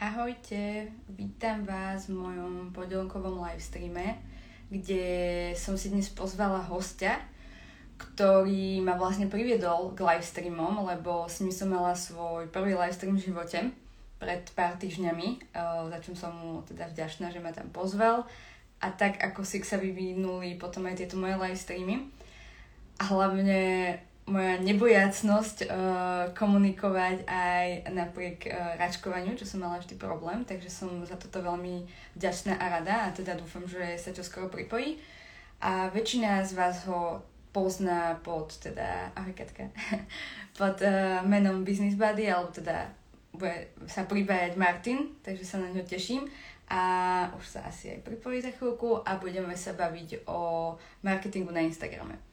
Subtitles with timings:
[0.00, 4.16] Ahojte, vítam vás v mojom podielkovom livestreame,
[4.72, 5.04] kde
[5.52, 7.20] som si dnes pozvala hostia,
[8.00, 13.28] ktorý ma vlastne priviedol k livestreamom, lebo s ním som mala svoj prvý livestream v
[13.28, 13.76] živote
[14.16, 15.52] pred pár týždňami,
[15.92, 18.24] za čom som mu teda vďačná, že ma tam pozval.
[18.80, 22.08] A tak ako si sa vyvinuli potom aj tieto moje livestreamy.
[22.96, 23.60] A hlavne
[24.28, 25.70] moja nebojacnosť uh,
[26.36, 31.88] komunikovať aj napriek uh, račkovaniu, čo som mala vždy problém, takže som za toto veľmi
[32.14, 35.00] vďačná a rada a teda dúfam, že sa čo skoro pripojí.
[35.60, 37.20] A väčšina z vás ho
[37.50, 39.68] pozná pod teda, ahoj Katka,
[40.60, 42.86] pod uh, menom Business Buddy, alebo teda
[43.34, 46.26] bude sa pripájať Martin, takže sa na ňo teším
[46.70, 46.82] a
[47.34, 52.29] už sa asi aj pripojí za chvíľku a budeme sa baviť o marketingu na Instagrame.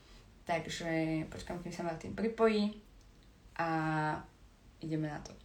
[0.47, 2.71] Takže počkám, kým sa Martin pripojí
[3.59, 3.67] a
[4.79, 5.35] ideme na to.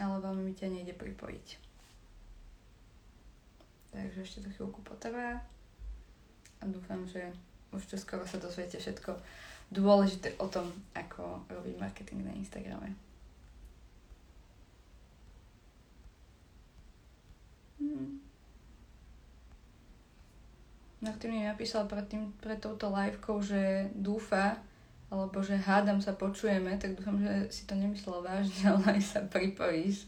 [0.00, 1.46] Ale veľmi mi ťa nejde pripojiť.
[3.92, 5.44] Takže ešte to chvíľku potrvá
[6.60, 7.28] a dúfam, že
[7.76, 9.20] už skoro sa dozviete všetko
[9.68, 13.09] dôležité o tom, ako robiť marketing na Instagrame.
[17.80, 18.20] Hmm.
[21.00, 24.60] Martin mi napísal pred, tým, pred touto livekou, že dúfa,
[25.08, 29.20] alebo že hádam sa počujeme, tak dúfam, že si to nemyslel vážne, ale aj sa
[29.24, 30.04] pripojíš.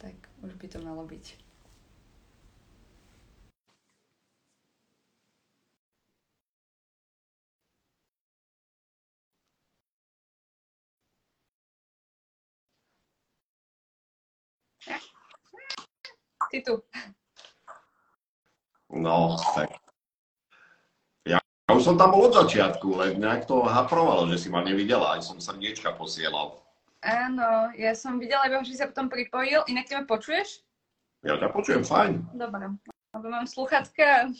[0.00, 1.47] Tak, už by to malo byť.
[16.48, 16.74] Ty tu.
[18.88, 19.68] No, tak.
[21.28, 25.18] Ja, už som tam bol od začiatku, len nejak to haprovalo, že si ma nevidela,
[25.18, 26.56] aj som srdiečka posielal.
[27.04, 29.62] Áno, ja som videla, iba, že si sa potom pripojil.
[29.70, 30.64] Inak ty ma počuješ?
[31.22, 32.34] Ja ťa počujem fajn.
[32.34, 32.74] Dobre,
[33.14, 34.32] lebo mám sluchatka.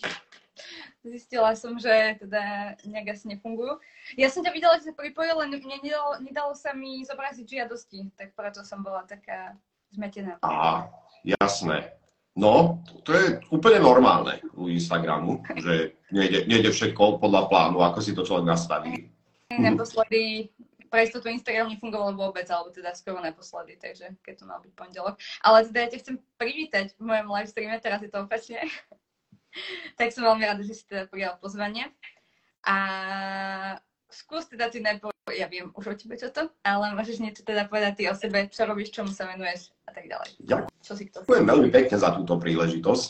[1.07, 3.79] Zistila som, že teda nejak asi nefungujú.
[4.19, 8.11] Ja som ťa videla, že sa pripojil, len mne nedalo, nedalo sa mi zobraziť žiadosti,
[8.19, 9.55] tak preto som bola taká
[9.93, 10.39] zmetená.
[10.45, 10.89] Á,
[11.25, 11.99] jasné.
[12.39, 18.15] No, to je úplne normálne u Instagramu, že nejde, nejde všetko podľa plánu, ako si
[18.15, 19.11] to človek nastaví.
[19.51, 20.55] Naposledy
[20.89, 25.21] pre istotu Instagram nefungoval vôbec, alebo teda skoro naposledy, takže keď to mal byť pondelok.
[25.45, 28.63] Ale teda ja ťa chcem privítať v mojom live streame, teraz je to opačne.
[29.99, 31.93] tak som veľmi rada, že si teda prijal pozvanie.
[32.65, 32.77] A
[34.09, 37.69] skús teda ty najprv, ja viem už o tebe čo to, ale môžeš niečo teda
[37.69, 40.29] povedať ty o sebe, čo robíš, čomu sa venuješ a tak ďalej.
[40.45, 43.07] Ďakujem veľmi pekne za túto príležitosť.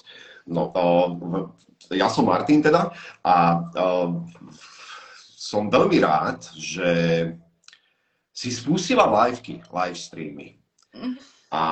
[0.51, 1.47] No, uh,
[1.95, 2.91] ja som Martin teda
[3.23, 3.35] a
[3.79, 4.11] uh,
[5.39, 6.91] som veľmi rád, že
[8.35, 10.59] si spustila liveky, live streamy.
[10.95, 11.15] Mm.
[11.55, 11.63] A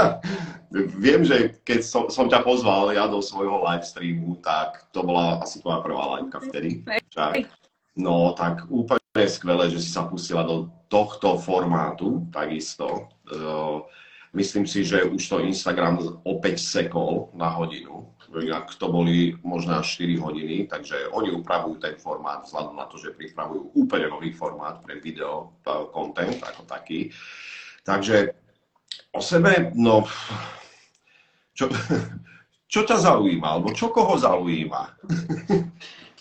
[1.04, 5.40] viem, že keď som, som ťa pozval ja do svojho live streamu, tak to bola
[5.44, 6.82] asi tvoja prvá liveka vtedy.
[7.12, 7.63] Však.
[7.94, 13.06] No tak úplne skvelé, že si sa pustila do tohto formátu takisto.
[14.34, 18.10] Myslím si, že už to Instagram opäť sekol na hodinu.
[18.34, 23.14] Inak to boli možno 4 hodiny, takže oni upravujú ten formát vzhľadom na to, že
[23.14, 25.54] pripravujú úplne nový formát pre video
[25.94, 27.14] content ako taký.
[27.86, 28.34] Takže
[29.14, 30.02] o sebe, no,
[31.54, 31.70] čo,
[32.74, 34.82] čo ťa zaujíma, alebo čo koho zaujíma?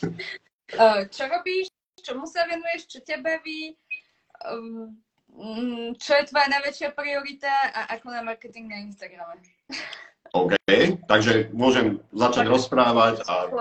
[1.09, 1.69] Čo robíš,
[2.01, 3.77] čomu sa venuješ, čo ťa baví,
[4.49, 4.91] um,
[5.31, 9.39] mm, čo je tvoja najväčšia priorita a ako na marketing na Instagrame.
[10.33, 10.55] OK,
[11.05, 13.21] takže môžem začať rozprávať.
[13.29, 13.53] A...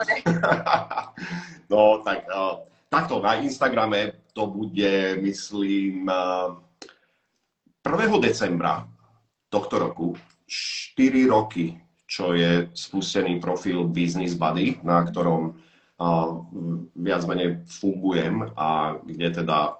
[1.73, 6.57] no, tak uh, takto na Instagrame to bude, myslím, uh,
[7.85, 8.25] 1.
[8.25, 8.89] decembra
[9.53, 10.17] tohto roku,
[10.49, 11.77] 4 roky,
[12.09, 15.61] čo je spustený profil Business Buddy, na ktorom
[16.99, 19.79] viac menej fungujem a kde teda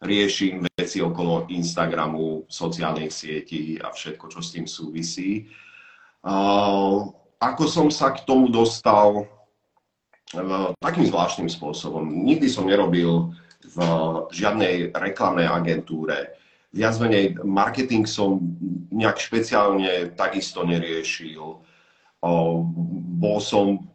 [0.00, 5.50] riešim veci okolo Instagramu, sociálnych sietí a všetko, čo s tým súvisí.
[7.40, 9.26] Ako som sa k tomu dostal?
[10.78, 12.06] Takým zvláštnym spôsobom.
[12.06, 13.34] Nikdy som nerobil
[13.66, 13.78] v
[14.30, 16.38] žiadnej reklamnej agentúre.
[16.70, 18.38] Viac menej marketing som
[18.94, 21.58] nejak špeciálne takisto neriešil.
[23.18, 23.89] Bol som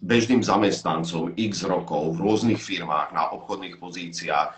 [0.00, 4.52] bežným zamestnancom x rokov v rôznych firmách na obchodných pozíciách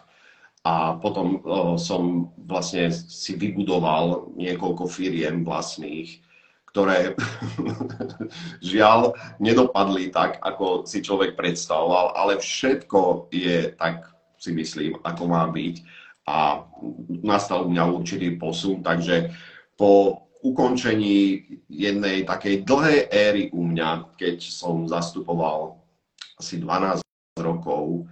[0.64, 6.25] a potom uh, som vlastne si vybudoval niekoľko firiem vlastných
[6.75, 7.14] ktoré
[8.75, 14.11] žiaľ nedopadli tak, ako si človek predstavoval, ale všetko je tak,
[14.43, 15.76] si myslím, ako má byť.
[16.26, 16.67] A
[17.23, 19.31] nastal u mňa určitý posun, takže
[19.79, 21.41] po ukončení
[21.73, 25.81] jednej takej dlhej éry u mňa, keď som zastupoval
[26.37, 27.00] asi 12
[27.41, 28.05] rokov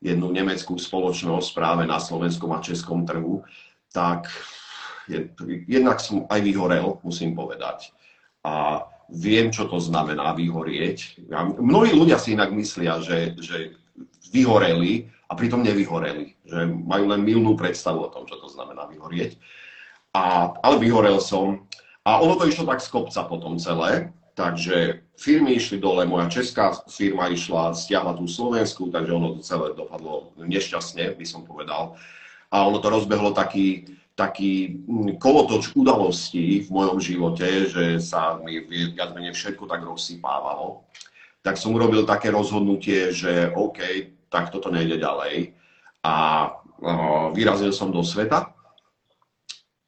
[0.00, 3.44] jednu nemeckú spoločnosť práve na slovenskom a českom trhu,
[3.92, 4.32] tak
[5.68, 7.92] jednak som aj vyhorel, musím povedať.
[8.44, 11.28] A viem, čo to znamená vyhorieť.
[11.60, 13.76] Mnohí ľudia si inak myslia, že, že
[14.32, 16.36] vyhoreli a pritom nevyhoreli.
[16.48, 19.36] Že majú len milnú predstavu o tom, čo to znamená vyhorieť.
[20.14, 21.66] A, ale vyhorel som.
[22.04, 24.12] A ono to išlo tak z kopca potom celé.
[24.34, 29.78] Takže firmy išli dole, moja česká firma išla, stiahla tú Slovensku, takže ono to celé
[29.78, 31.94] dopadlo nešťastne, by som povedal.
[32.50, 38.58] A ono to rozbehlo taký, taký mm, kolotoč udalostí v mojom živote, že sa mi
[38.66, 40.82] viac menej všetko tak rozsypávalo,
[41.46, 45.54] tak som urobil také rozhodnutie, že OK, tak toto nejde ďalej.
[46.02, 46.14] A
[46.50, 48.50] uh, vyrazil som do sveta.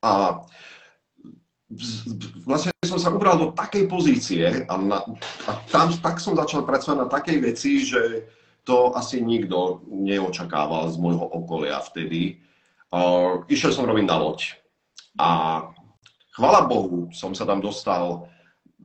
[0.06, 0.44] A
[2.46, 5.02] vlastne som sa ubral do takej pozície a, na,
[5.46, 8.26] a tam tak som začal pracovať na takej veci, že
[8.66, 12.42] to asi nikto neočakával z môjho okolia vtedy
[12.86, 14.54] Uh, išiel som robiť na loď.
[15.18, 15.28] A
[16.38, 18.30] chvala Bohu, som sa tam dostal,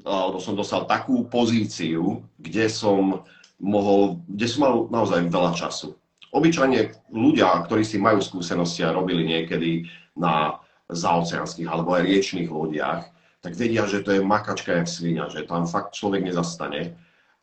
[0.03, 3.21] uh, som dostal takú pozíciu, kde som
[3.61, 5.93] mohol, kde som mal naozaj veľa času.
[6.33, 9.85] Obyčajne ľudia, ktorí si majú skúsenosti a robili niekedy
[10.17, 10.57] na
[10.91, 13.07] zaoceánskych alebo aj riečných lodiach,
[13.41, 16.93] tak vedia, že to je makačka jak svinia, že tam fakt človek nezastane.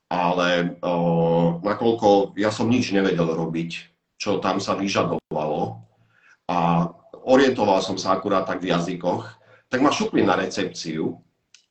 [0.09, 3.71] Ale uh, nakoľko ja som nič nevedel robiť,
[4.17, 5.89] čo tam sa vyžadovalo,
[6.49, 6.89] a
[7.29, 9.29] orientoval som sa akurát tak v jazykoch,
[9.69, 11.21] tak ma šupli na recepciu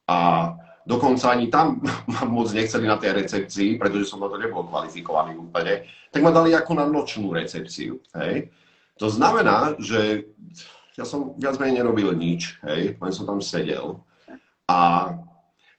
[0.05, 0.53] a
[0.85, 1.81] dokonca ani tam
[2.13, 6.29] ma moc nechceli na tej recepcii, pretože som na to nebol kvalifikovaný úplne, tak ma
[6.29, 7.97] dali ako na nočnú recepciu.
[8.13, 8.53] Hej.
[9.01, 10.29] To znamená, že
[10.97, 14.01] ja som viac menej nerobil nič, hej, len som tam sedel.
[14.65, 15.13] A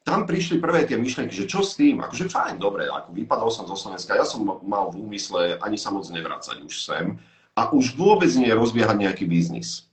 [0.07, 3.69] tam prišli prvé tie myšlenky, že čo s tým, akože fajn, dobre, ako vypadol som
[3.69, 7.21] zo Slovenska, ja som mal v úmysle ani sa moc nevracať už sem,
[7.59, 9.91] a už vôbec nie rozbiehať nejaký biznis.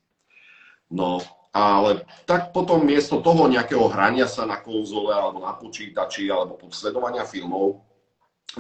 [0.87, 1.19] No,
[1.49, 7.25] ale tak potom miesto toho nejakého hrania sa na konzole alebo na počítači alebo sledovania
[7.25, 7.81] filmov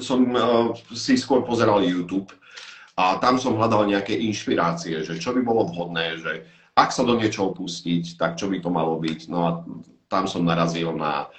[0.01, 2.33] som uh, si skôr pozeral YouTube
[2.97, 7.15] a tam som hľadal nejaké inšpirácie, že čo by bolo vhodné, že ak sa do
[7.15, 9.19] niečoho pustiť, tak čo by to malo byť.
[9.31, 9.51] No a
[10.11, 11.31] tam som narazil na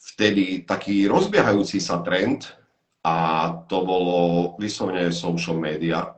[0.00, 2.48] vtedy taký rozbiehajúci sa trend
[3.04, 4.18] a to bolo
[4.56, 6.16] vyslovene social media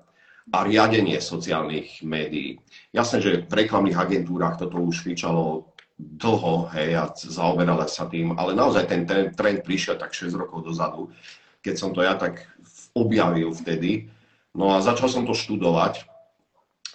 [0.50, 2.58] a riadenie sociálnych médií.
[2.90, 5.70] Jasné, že v reklamných agentúrach toto už fičalo
[6.00, 10.64] dlho, hej, a zaoberala sa tým, ale naozaj ten trend, trend prišiel tak 6 rokov
[10.64, 11.12] dozadu,
[11.60, 12.48] keď som to ja tak
[12.96, 14.08] objavil vtedy.
[14.56, 16.09] No a začal som to študovať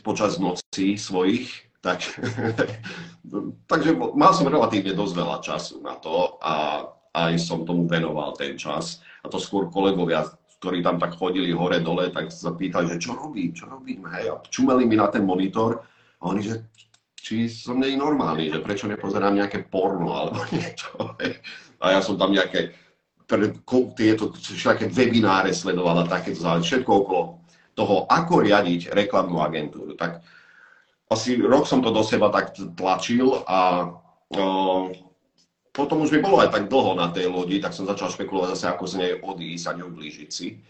[0.06, 1.50] počas nocí svojich,
[1.82, 2.06] tak,
[3.72, 6.86] takže mal som relatívne dosť veľa času na to a
[7.16, 9.02] aj som tomu venoval ten čas.
[9.26, 10.30] A to skôr kolegovia
[10.66, 14.42] ktorí tam tak chodili hore-dole, tak sa pýtali, že čo robím, čo robím, hej, a
[14.50, 15.86] čumeli mi na ten monitor
[16.18, 16.66] a oni, že
[17.14, 20.90] či som nie normálny, že prečo nepozerám nejaké porno alebo niečo,
[21.22, 21.38] hej.
[21.86, 22.74] A ja som tam nejaké
[23.94, 27.45] tieto všetké webináre sledovala, takéto všetko okolo
[27.76, 29.94] toho, ako riadiť reklamnú agentúru.
[30.00, 30.24] Tak
[31.12, 33.92] asi rok som to do seba tak tlačil a
[35.76, 38.66] potom už mi bolo aj tak dlho na tej lodi, tak som začal špekulovať zase,
[38.72, 40.64] ako z nej odísť a neublížiť si.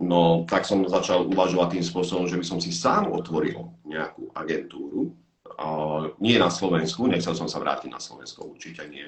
[0.00, 5.14] No, tak som začal uvažovať tým spôsobom, že by som si sám otvoril nejakú agentúru.
[5.60, 9.06] Uh, nie na Slovensku, nechcel som sa vrátiť na Slovensko, určite nie.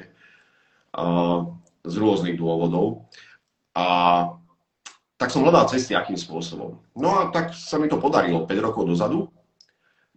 [0.92, 1.48] Uh,
[1.82, 3.08] z rôznych dôvodov.
[3.72, 3.86] A
[5.22, 6.82] tak som hľadal cesty, akým spôsobom.
[6.98, 9.30] No a tak sa mi to podarilo 5 rokov dozadu.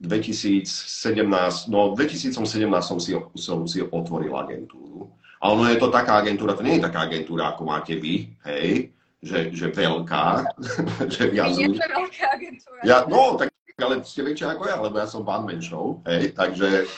[0.02, 1.22] 2017,
[1.70, 2.42] no v 2017
[2.82, 5.14] som si, som si otvoril agentúru.
[5.40, 8.92] A ono je to taká agentúra, to nie je taká agentúra, ako máte vy, hej,
[9.22, 10.52] že, že veľká,
[11.14, 11.78] že viac ľudí.
[11.78, 12.82] veľká agentúra.
[12.82, 16.90] Ja, no, tak ale ste väčšia ako ja, lebo ja som pán menšou, hej, takže,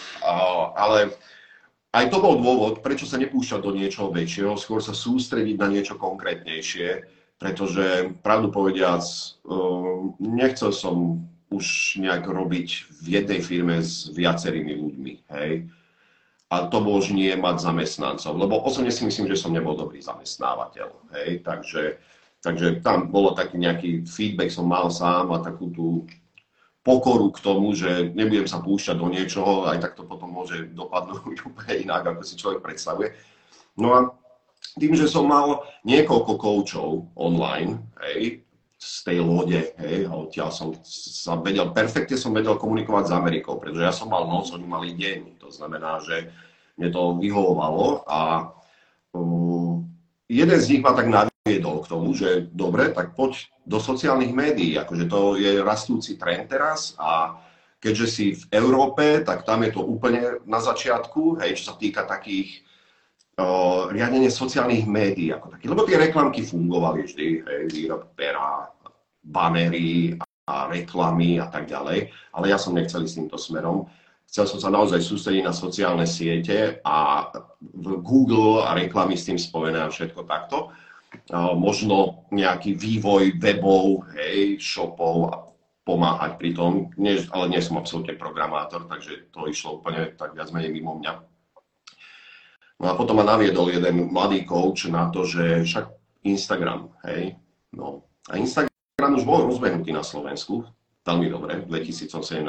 [0.77, 1.11] ale
[1.91, 5.97] aj to bol dôvod, prečo sa nepúšťať do niečoho väčšieho, skôr sa sústrediť na niečo
[5.97, 9.05] konkrétnejšie, pretože pravdu povediac,
[9.45, 12.67] uh, nechcel som už nejak robiť
[13.01, 15.69] v jednej firme s viacerými ľuďmi, hej.
[16.47, 16.79] A to
[17.11, 21.45] nie mať zamestnancov, lebo osobne si myslím, že som nebol dobrý zamestnávateľ, hej.
[21.45, 22.01] Takže,
[22.43, 25.87] takže tam bolo taký nejaký feedback som mal sám a takú tú
[26.87, 31.43] pokoru k tomu, že nebudem sa púšťať do niečoho, aj tak to potom môže dopadnúť
[31.51, 33.11] úplne inak, ako si človek predstavuje.
[33.75, 33.99] No a
[34.77, 38.45] tým, že som mal niekoľko koučov online, hej,
[38.77, 43.57] z tej lode, hej, a odtiaľ som sa vedel, perfektne som vedel komunikovať s Amerikou,
[43.57, 45.41] pretože ja som mal noc, oni mali deň.
[45.41, 46.29] To znamená, že
[46.77, 48.53] mne to vyhovovalo a
[49.17, 49.81] uh,
[50.29, 54.77] jeden z nich ma tak naviedol k tomu, že dobre, tak poď do sociálnych médií,
[54.77, 57.41] akože to je rastúci trend teraz a
[57.81, 62.05] keďže si v Európe, tak tam je to úplne na začiatku, hej, čo sa týka
[62.05, 62.66] takých
[63.93, 65.69] riadenie sociálnych médií ako taký.
[65.69, 68.65] Lebo tie reklamky fungovali vždy, hej, výrob pera,
[69.21, 70.17] banery
[70.49, 73.85] a reklamy a tak ďalej, ale ja som nechcel ísť týmto smerom.
[74.27, 77.29] Chcel som sa naozaj sústrediť na sociálne siete a
[77.79, 80.73] Google a reklamy s tým spojené a všetko takto.
[81.55, 85.35] Možno nejaký vývoj webov, hej, shopov a
[85.87, 86.91] pomáhať pri tom,
[87.31, 91.36] ale nie som absolútne programátor, takže to išlo úplne tak viac menej mimo mňa.
[92.77, 95.85] No a potom ma naviedol jeden mladý coach na to, že však
[96.29, 97.33] Instagram, hej,
[97.73, 98.05] no.
[98.29, 100.61] A Instagram už bol rozbehnutý na Slovensku,
[101.01, 102.45] veľmi dobre, v 2017.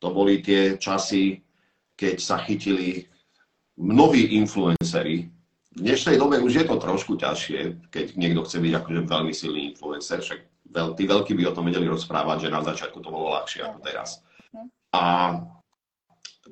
[0.00, 1.46] To boli tie časy,
[1.94, 3.06] keď sa chytili
[3.78, 5.30] mnohí influenceri.
[5.76, 9.60] V dnešnej dobe už je to trošku ťažšie, keď niekto chce byť akože veľmi silný
[9.70, 10.40] influencer, však
[10.74, 13.78] veľ, tí veľkí by o tom vedeli rozprávať, že na začiatku to bolo ľahšie ako
[13.78, 14.26] teraz.
[14.90, 15.38] A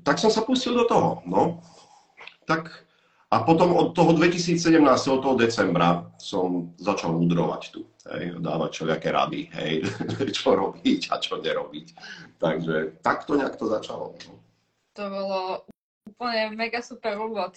[0.07, 1.59] tak som sa pustil do toho, no
[2.49, 2.89] tak
[3.29, 4.81] a potom od toho 2017,
[5.13, 7.85] od toho decembra som začal mudrovať tu,
[8.17, 9.73] hej, dávať všelijaké rady, hej,
[10.37, 11.87] čo robiť a čo nerobiť.
[12.41, 14.17] Takže takto nejak to začalo.
[14.25, 14.33] No.
[14.97, 15.41] To bolo
[16.09, 17.53] úplne mega super úvod.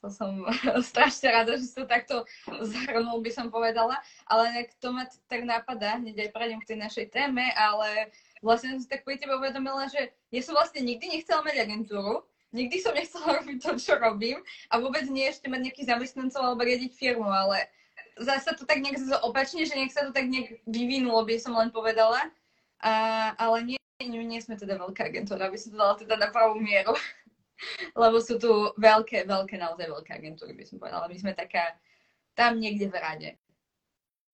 [0.00, 0.48] To som
[0.88, 4.00] strašne rada, že si to takto zhrnul, by som povedala.
[4.24, 8.08] Ale nejak to ma tak napadá, hneď aj prejdem k tej našej téme, ale
[8.40, 12.24] vlastne som si tak pri tebe uvedomila, že ja som vlastne nikdy nechcela mať agentúru,
[12.52, 14.40] nikdy som nechcela robiť to, čo robím
[14.72, 17.68] a vôbec nie ešte mať nejakých zamestnancov alebo riadiť firmu, ale
[18.18, 21.70] zase to tak nejak opačne, že nech sa to tak nejak vyvinulo, by som len
[21.70, 22.30] povedala.
[22.78, 22.92] A,
[23.34, 26.58] ale nie, nie, nie sme teda veľká agentúra, aby som to dala teda na pravú
[26.58, 26.94] mieru.
[28.02, 31.10] Lebo sú tu veľké, veľké, naozaj veľké agentúry, by som povedala.
[31.10, 31.74] My sme taká
[32.38, 33.30] tam niekde v rade.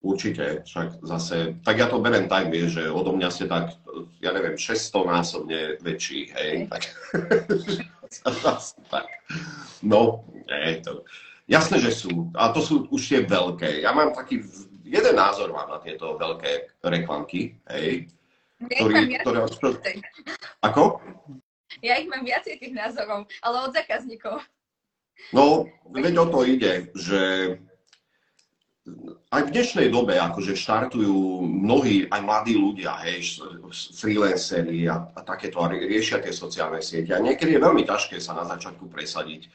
[0.05, 3.73] Určite, však zase, tak ja to berem tak, vieš, že odo mňa ste tak,
[4.21, 6.93] ja neviem, 600 násobne väčší, hej, tak
[8.23, 9.07] tak.
[9.85, 11.05] No, nie, to...
[11.45, 12.33] Jasné, že sú.
[12.33, 13.85] A to sú už tie veľké.
[13.85, 14.41] Ja mám taký,
[14.81, 18.09] jeden názor mám na tieto veľké reklamky, hej.
[18.65, 19.39] Ja ktorý, ich ktoré...
[20.65, 21.05] Ako?
[21.85, 24.41] Ja ich mám viacej tých názorov, ale od zákazníkov.
[25.37, 27.21] No, veď o to ide, že
[29.33, 33.41] aj v dnešnej dobe akože štartujú mnohí, aj mladí ľudia, hej,
[33.97, 37.17] freelanceri a, a takéto a riešia tie sociálne siete.
[37.17, 39.49] A niekedy je veľmi ťažké sa na začiatku presadiť,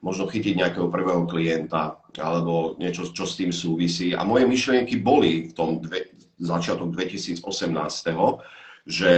[0.00, 4.16] možno chytiť nejakého prvého klienta alebo niečo, čo s tým súvisí.
[4.16, 7.44] A moje myšlienky boli v tom dve, začiatok 2018,
[8.88, 9.12] že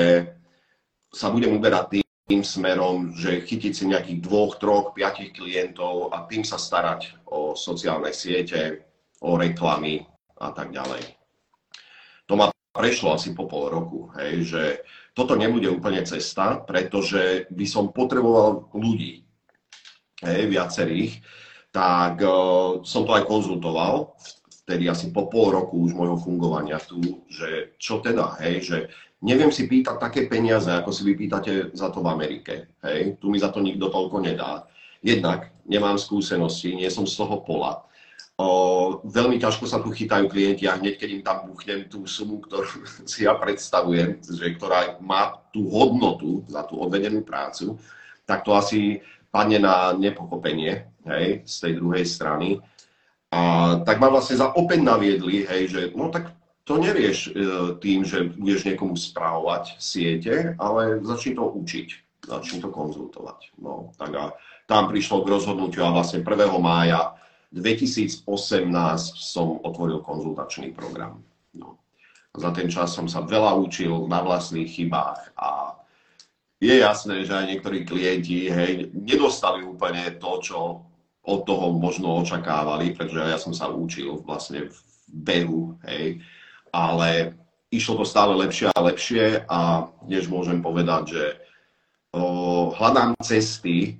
[1.14, 6.42] sa budem uberať tým, smerom, že chytiť si nejakých dvoch, troch, piatich klientov a tým
[6.42, 8.91] sa starať o sociálne siete,
[9.22, 10.02] o reklamy
[10.42, 11.02] a tak ďalej.
[12.26, 14.62] To ma prešlo asi po pol roku, hej, že
[15.12, 19.22] toto nebude úplne cesta, pretože by som potreboval ľudí,
[20.24, 21.20] hej, viacerých,
[21.70, 24.16] tak uh, som to aj konzultoval,
[24.64, 28.78] vtedy asi po pol roku už môjho fungovania tu, že čo teda, hej, že
[29.20, 33.28] neviem si pýtať také peniaze, ako si vy pýtate za to v Amerike, hej, tu
[33.28, 34.64] mi za to nikto toľko nedá.
[35.02, 37.84] Jednak nemám skúsenosti, nie som z toho pola
[39.02, 42.86] Veľmi ťažko sa tu chytajú klienti a hneď, keď im tam buchnem tú sumu, ktorú
[43.10, 47.76] si ja predstavujem, že, ktorá má tú hodnotu za tú odvedenú prácu,
[48.24, 52.60] tak to asi padne na nepochopenie hej, z tej druhej strany.
[53.32, 57.30] A tak ma vlastne za opäť naviedli, hej, že no tak to nerieš e,
[57.80, 61.88] tým, že budeš niekomu správovať siete, ale začni to učiť,
[62.28, 63.56] začni to konzultovať.
[63.58, 64.24] No, tak a
[64.68, 66.28] tam prišlo k rozhodnutiu a vlastne 1.
[66.60, 67.18] mája
[67.52, 68.24] 2018
[69.16, 71.20] som otvoril konzultačný program.
[71.52, 71.76] No.
[72.32, 75.76] Za ten čas som sa veľa učil na vlastných chybách a
[76.62, 80.58] je jasné, že aj niektorí klienti hej, nedostali úplne to, čo
[81.22, 84.76] od toho možno očakávali, pretože ja som sa učil vlastne v
[85.10, 86.22] behu, hej,
[86.70, 87.34] ale
[87.74, 91.24] išlo to stále lepšie a lepšie a dnes môžem povedať, že
[92.14, 93.98] o, hľadám cesty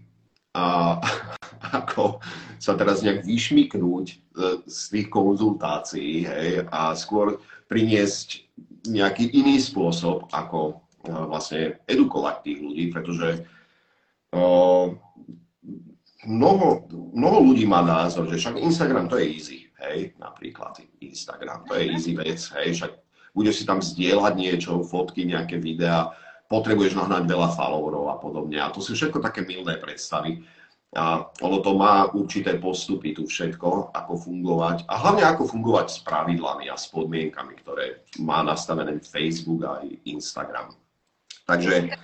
[0.55, 0.99] a
[1.83, 2.23] ako
[2.63, 4.17] sa teraz nejak vyšmiknúť e,
[4.71, 8.47] z tých konzultácií hej, a skôr priniesť
[8.87, 13.29] nejaký iný spôsob, ako e, vlastne edukovať tých ľudí, pretože
[14.39, 14.87] uh,
[16.23, 21.75] mnoho, mnoho ľudí má názor, že však Instagram to je easy, hej, napríklad Instagram, to
[21.75, 22.93] je easy vec, hej, však
[23.35, 26.15] budeš si tam zdieľať niečo, fotky, nejaké videá,
[26.47, 28.61] potrebuješ nahnať veľa followerov a podobne.
[28.61, 30.45] A to sú všetko také milné predstavy.
[30.93, 35.99] A ono to má určité postupy tu všetko, ako fungovať a hlavne ako fungovať s
[36.05, 40.77] pravidlami a s podmienkami, ktoré má nastavené Facebook a Instagram.
[41.49, 41.97] Takže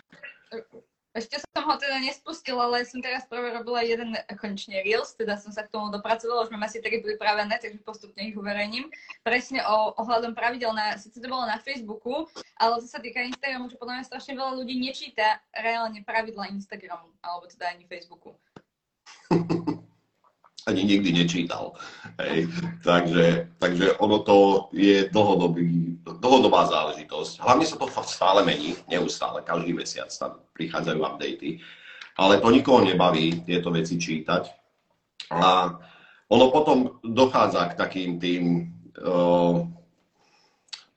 [1.19, 5.51] ešte som ho teda nespustila, ale som teraz práve robila jeden konečne Reels, teda som
[5.51, 8.87] sa k tomu dopracovala, už mám asi tri pripravené, takže postupne ich uverejním.
[9.27, 13.67] Presne o, ohľadom pravidel, na, síce to bolo na Facebooku, ale to sa týka Instagramu,
[13.67, 18.39] že podľa mňa strašne veľa ľudí nečíta reálne pravidla Instagramu, alebo teda ani Facebooku.
[20.69, 21.73] ani nikdy nečítal.
[22.21, 22.53] Hej.
[22.85, 27.41] Takže, takže ono to je dlhodobý, dlhodobá záležitosť.
[27.41, 31.65] Hlavne sa to stále mení, neustále, každý mesiac tam prichádzajú updaty.
[32.19, 34.45] Ale to nikoho nebaví tieto veci čítať.
[35.33, 35.73] A
[36.29, 39.65] ono potom dochádza k takým tým, uh,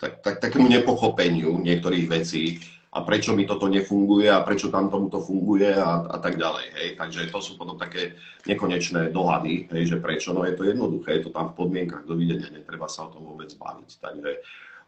[0.01, 2.59] tak, tak, takému nepochopeniu niektorých vecí,
[2.91, 6.65] a prečo mi toto nefunguje a prečo tam tomuto funguje a, a tak ďalej.
[6.75, 6.89] Hej.
[6.99, 10.35] Takže to sú potom také nekonečné dohady, hej, že prečo.
[10.35, 13.47] No je to jednoduché, je to tam v podmienkach dovidenia, netreba sa o tom vôbec
[13.55, 13.89] baviť.
[13.95, 14.31] Takže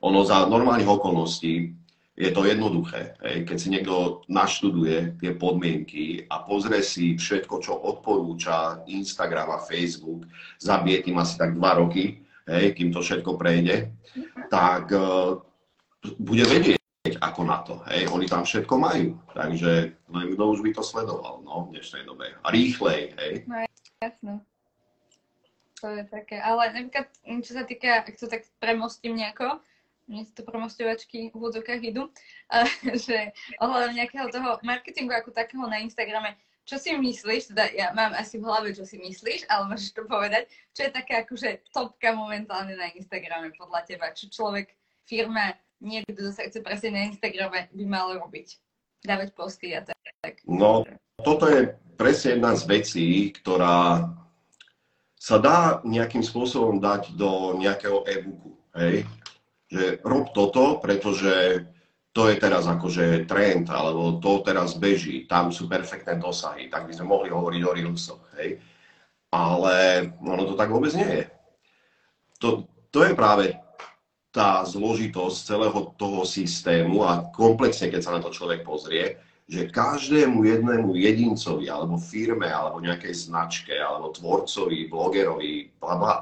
[0.03, 1.71] ono za normálnych okolností
[2.19, 3.15] je to jednoduché.
[3.23, 3.47] Hej.
[3.47, 10.27] Keď si niekto naštuduje tie podmienky a pozrie si všetko, čo odporúča Instagram a Facebook,
[10.59, 12.19] zabije tým asi tak dva roky,
[12.51, 13.95] hej, kým to všetko prejde,
[14.51, 15.39] tak uh,
[16.19, 16.82] bude vedieť,
[17.33, 17.81] ako na to.
[17.89, 19.17] Hej, oni tam všetko majú.
[19.33, 22.29] Takže len kto už by to sledoval no, v dnešnej dobe.
[22.45, 23.33] A rýchlej, hej.
[23.49, 23.65] No
[23.97, 24.45] jasno.
[25.81, 26.37] To je také.
[26.37, 27.09] Ale napríklad,
[27.41, 29.57] čo sa týka, ak to tak premostím nejako,
[30.05, 32.13] mne to premostovačky v úvodzovkách idú,
[33.09, 38.15] že ohľadom nejakého toho marketingu ako takého na Instagrame, čo si myslíš, teda ja mám
[38.15, 42.15] asi v hlave, čo si myslíš, ale môžeš to povedať, čo je také akože topka
[42.15, 44.71] momentálne na Instagrame podľa teba, čo človek,
[45.03, 45.51] firma
[45.83, 48.57] niekto, kto sa chce presne na Instagrame, by mal robiť.
[49.03, 50.39] Dávať posty a tak.
[50.47, 50.87] No,
[51.19, 54.07] toto je presne jedna z vecí, ktorá
[55.19, 58.55] sa dá nejakým spôsobom dať do nejakého e-booku.
[58.79, 59.03] Hej?
[59.67, 61.67] Že rob toto, pretože
[62.13, 66.93] to je teraz akože trend, alebo to teraz beží, tam sú perfektné dosahy, tak by
[66.93, 68.61] sme mohli hovoriť o Reelsoch, hej.
[69.33, 69.73] Ale
[70.21, 71.23] ono to tak vôbec nie je.
[72.37, 73.57] To, to je práve
[74.33, 80.41] tá zložitosť celého toho systému a komplexne, keď sa na to človek pozrie, že každému
[80.41, 86.15] jednému jedincovi, alebo firme, alebo nejakej značke, alebo tvorcovi, blogerovi, bla, bla,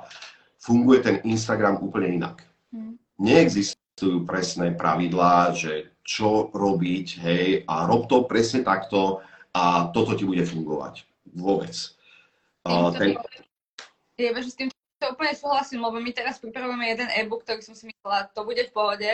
[0.60, 2.44] funguje ten Instagram úplne inak.
[2.76, 3.00] Hmm.
[3.16, 9.24] Neexistujú presné pravidlá, že čo robiť, hej, a rob to presne takto
[9.56, 11.08] a toto ti bude fungovať.
[11.32, 11.72] Vôbec.
[12.68, 13.16] Uh, ten...
[14.20, 14.70] Že s tým
[15.12, 18.76] úplne súhlasím, lebo my teraz pripravujeme jeden e-book, ktorý som si myslela, to bude v
[18.76, 19.12] pohode.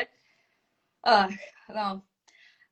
[1.02, 1.30] Uh,
[1.74, 2.02] no,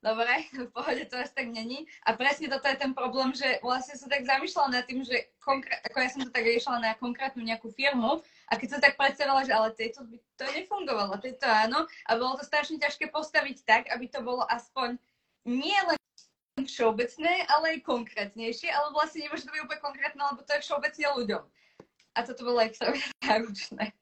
[0.04, 1.90] dobre, v pohode to až tak není.
[2.06, 5.82] A presne toto je ten problém, že vlastne som tak zamýšľala nad tým, že konkrét,
[5.86, 9.42] ako ja som to tak riešila na konkrétnu nejakú firmu a keď som tak predstavila,
[9.42, 13.82] že ale tejto by to nefungovalo, tejto áno a bolo to strašne ťažké postaviť tak,
[13.90, 14.98] aby to bolo aspoň
[15.46, 15.98] nie len
[16.56, 21.06] všeobecné, ale aj konkrétnejšie, ale vlastne nemôže to byť úplne konkrétne, lebo to je všeobecne
[21.20, 21.44] ľuďom
[22.16, 23.92] a toto bolo extra náročné.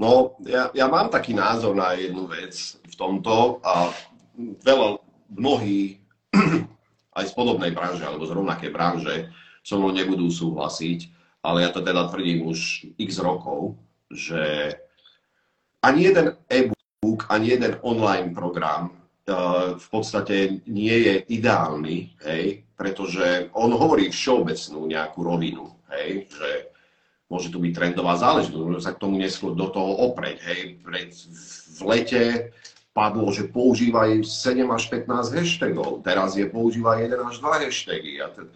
[0.00, 2.56] No, ja, ja mám taký názor na jednu vec
[2.88, 3.92] v tomto a
[4.64, 4.96] veľa,
[5.36, 6.00] mnohí
[7.20, 9.28] aj z podobnej branže alebo z rovnakej branže
[9.60, 11.12] so mnou nebudú súhlasiť,
[11.44, 13.76] ale ja to teda tvrdím už x rokov,
[14.08, 14.72] že
[15.84, 18.96] ani jeden e-book, ani jeden online program
[19.28, 26.48] uh, v podstate nie je ideálny, hej, pretože on hovorí všeobecnú nejakú rovinu hej, že
[27.30, 31.80] môže tu byť trendová záležitosť, môže sa k tomu neskôr do toho opreť, hej, v
[31.86, 32.50] lete
[32.90, 38.28] padlo, že používaj 7 až 15 hashtagov, teraz je používaj 1 až 2 hashtagy a,
[38.34, 38.50] t-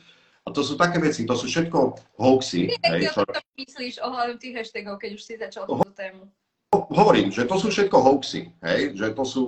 [0.44, 1.78] a to sú také veci, to sú všetko
[2.18, 2.74] hoaxy.
[2.82, 3.22] Ty, hej, čo...
[3.54, 6.26] myslíš ohľadom tých hashtagov, keď už si začal túto tému?
[6.74, 9.44] Hovorím, že to sú všetko hoaxy, hej, že to sú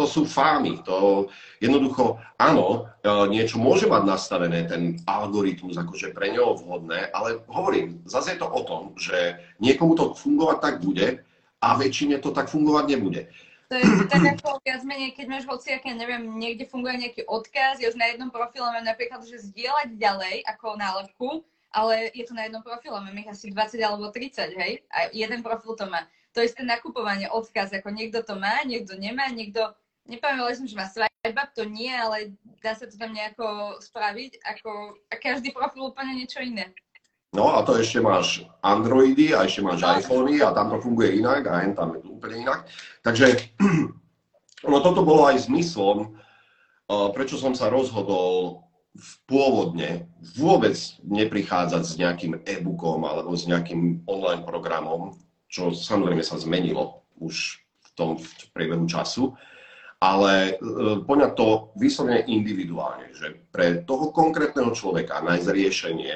[0.00, 0.80] to sú fámy.
[0.88, 1.28] To
[1.60, 8.00] jednoducho, áno, e, niečo môže mať nastavené, ten algoritmus akože pre neho vhodné, ale hovorím,
[8.08, 11.20] zase je to o tom, že niekomu to fungovať tak bude
[11.60, 13.28] a väčšine to tak fungovať nebude.
[13.68, 17.92] To je tak ako viac menej, keď máš hociaké, neviem, niekde funguje nejaký odkaz, ja
[17.92, 21.28] už na jednom profile mám napríklad, že zdieľať ďalej ako nálepku,
[21.70, 24.82] ale je to na jednom profile, mám ich asi 20 alebo 30, hej?
[24.90, 26.08] A jeden profil to má.
[26.34, 29.74] To isté nakupovanie, odkaz, ako niekto to má, niekto nemá, niekto
[30.08, 32.32] nepamätala som, že má up, to nie, ale
[32.64, 36.72] dá sa to tam nejako spraviť, ako, a každý profil úplne niečo iné.
[37.30, 41.46] No a to ešte máš Androidy a ešte máš iPhony a tam to funguje inak
[41.46, 42.66] a hen tam je to úplne inak.
[43.06, 43.54] Takže
[44.70, 46.18] no toto bolo aj zmyslom,
[47.14, 48.66] prečo som sa rozhodol
[49.30, 50.74] pôvodne vôbec
[51.06, 55.14] neprichádzať s nejakým e-bookom alebo s nejakým online programom,
[55.46, 59.38] čo samozrejme sa zmenilo už v tom v priebehu času,
[60.00, 60.52] ale e,
[61.04, 66.14] poňať to vyslovene individuálne, že pre toho konkrétneho človeka nájsť riešenie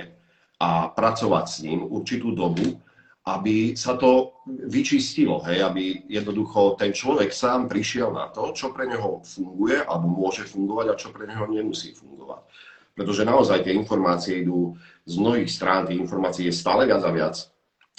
[0.64, 2.81] a pracovať s ním určitú dobu,
[3.25, 8.85] aby sa to vyčistilo, hej, aby jednoducho ten človek sám prišiel na to, čo pre
[8.85, 12.44] neho funguje alebo môže fungovať a čo pre neho nemusí fungovať.
[12.92, 14.77] Pretože naozaj tie informácie idú
[15.09, 17.37] z mnohých strán, tých informácií je stále viac a viac.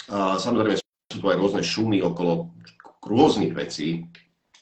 [0.08, 2.54] A samozrejme sú tu aj rôzne šumy okolo
[3.02, 4.06] rôznych vecí.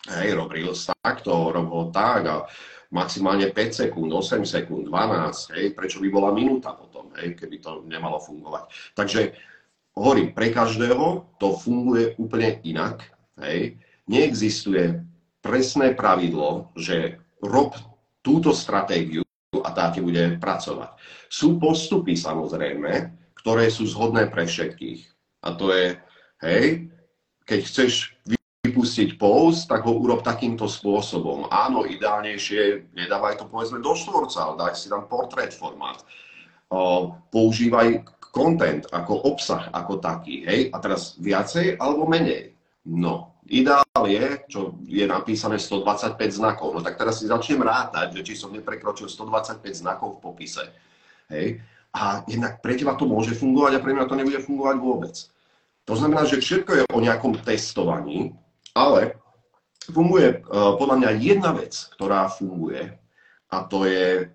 [0.05, 2.37] Hej, rob Reels takto, rob ho tak a
[2.93, 7.83] maximálne 5 sekúnd, 8 sekúnd, 12, hej, prečo by bola minúta potom, hej, keby to
[7.89, 8.69] nemalo fungovať.
[8.93, 9.33] Takže
[9.97, 13.03] hovorím, pre každého to funguje úplne inak.
[13.41, 13.81] Hej.
[14.07, 15.01] Neexistuje
[15.41, 17.73] presné pravidlo, že rob
[18.21, 19.25] túto stratégiu
[19.57, 21.01] a tá ti bude pracovať.
[21.33, 25.01] Sú postupy samozrejme, ktoré sú zhodné pre všetkých.
[25.45, 25.87] A to je,
[26.45, 26.89] hej,
[27.45, 28.17] keď chceš
[28.75, 31.47] vypustiť post, tak ho urob takýmto spôsobom.
[31.47, 36.03] Áno, ideálnejšie, nedávaj to povedzme do štvorca, ale daj si tam portrét formát.
[37.31, 38.03] používaj
[38.35, 42.59] content, ako obsah, ako taký, hej, a teraz viacej alebo menej.
[42.83, 48.27] No, ideál je, čo je napísané 125 znakov, no tak teraz si začnem rátať, že
[48.27, 50.65] či som neprekročil 125 znakov v popise,
[51.31, 51.63] hej,
[51.95, 55.15] a jednak pre teba to môže fungovať a pre mňa to nebude fungovať vôbec.
[55.87, 58.35] To znamená, že všetko je o nejakom testovaní,
[58.75, 59.17] ale
[59.89, 62.99] funguje uh, podľa mňa jedna vec, ktorá funguje,
[63.49, 64.29] a to je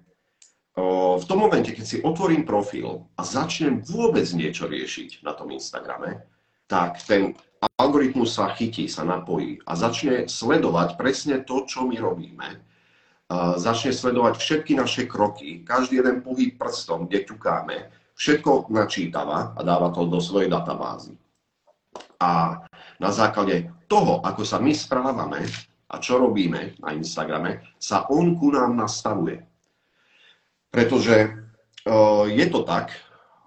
[1.20, 6.24] v tom momente, keď si otvorím profil a začnem vôbec niečo riešiť na tom Instagrame,
[6.72, 7.36] tak ten
[7.76, 12.64] algoritmus sa chytí, sa napojí a začne sledovať presne to, čo my robíme.
[13.60, 19.92] Začne sledovať všetky naše kroky, každý jeden pohyb prstom, kde ťukáme, všetko načítava a dáva
[19.92, 21.20] to do svojej databázy.
[22.24, 22.64] A
[23.00, 25.48] na základe toho, ako sa my správame
[25.90, 29.42] a čo robíme na Instagrame, sa on ku nám nastavuje.
[30.70, 31.34] Pretože
[31.90, 32.94] uh, je to tak,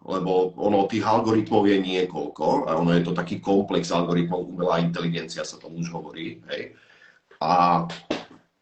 [0.03, 5.47] lebo ono tých algoritmov je niekoľko a ono je to taký komplex algoritmov, umelá inteligencia
[5.47, 6.43] sa tomu už hovorí.
[6.51, 6.75] Hej.
[7.39, 7.87] A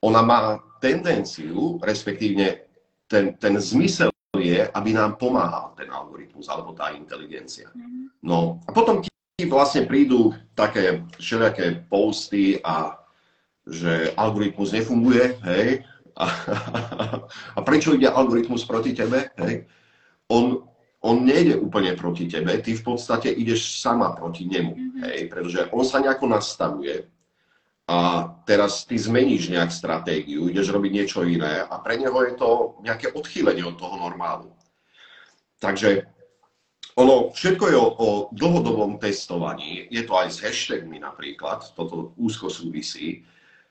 [0.04, 2.68] ona má tendenciu, respektívne
[3.08, 7.72] ten, ten zmysel je, aby nám pomáhal ten algoritmus alebo tá inteligencia.
[7.72, 8.20] Mhm.
[8.24, 9.00] No a potom
[9.46, 13.00] vlastne prídu také všelijaké posty a
[13.68, 15.84] že algoritmus nefunguje, hej,
[16.16, 16.26] a,
[17.56, 19.30] a prečo ide algoritmus proti tebe?
[19.40, 19.64] Hej?
[20.28, 20.64] On,
[21.00, 25.02] on nejde úplne proti tebe, ty v podstate ideš sama proti nemu, mm-hmm.
[25.06, 25.18] hej?
[25.30, 27.08] pretože on sa nejako nastavuje
[27.90, 32.78] a teraz ty zmeníš nejak stratégiu, ideš robiť niečo iné a pre neho je to
[32.86, 34.54] nejaké odchýlenie od toho normálu.
[35.58, 36.06] Takže
[37.00, 42.52] ono, všetko je o, o dlhodobom testovaní, je to aj s hashtagmi napríklad, toto úzko
[42.52, 43.24] súvisí,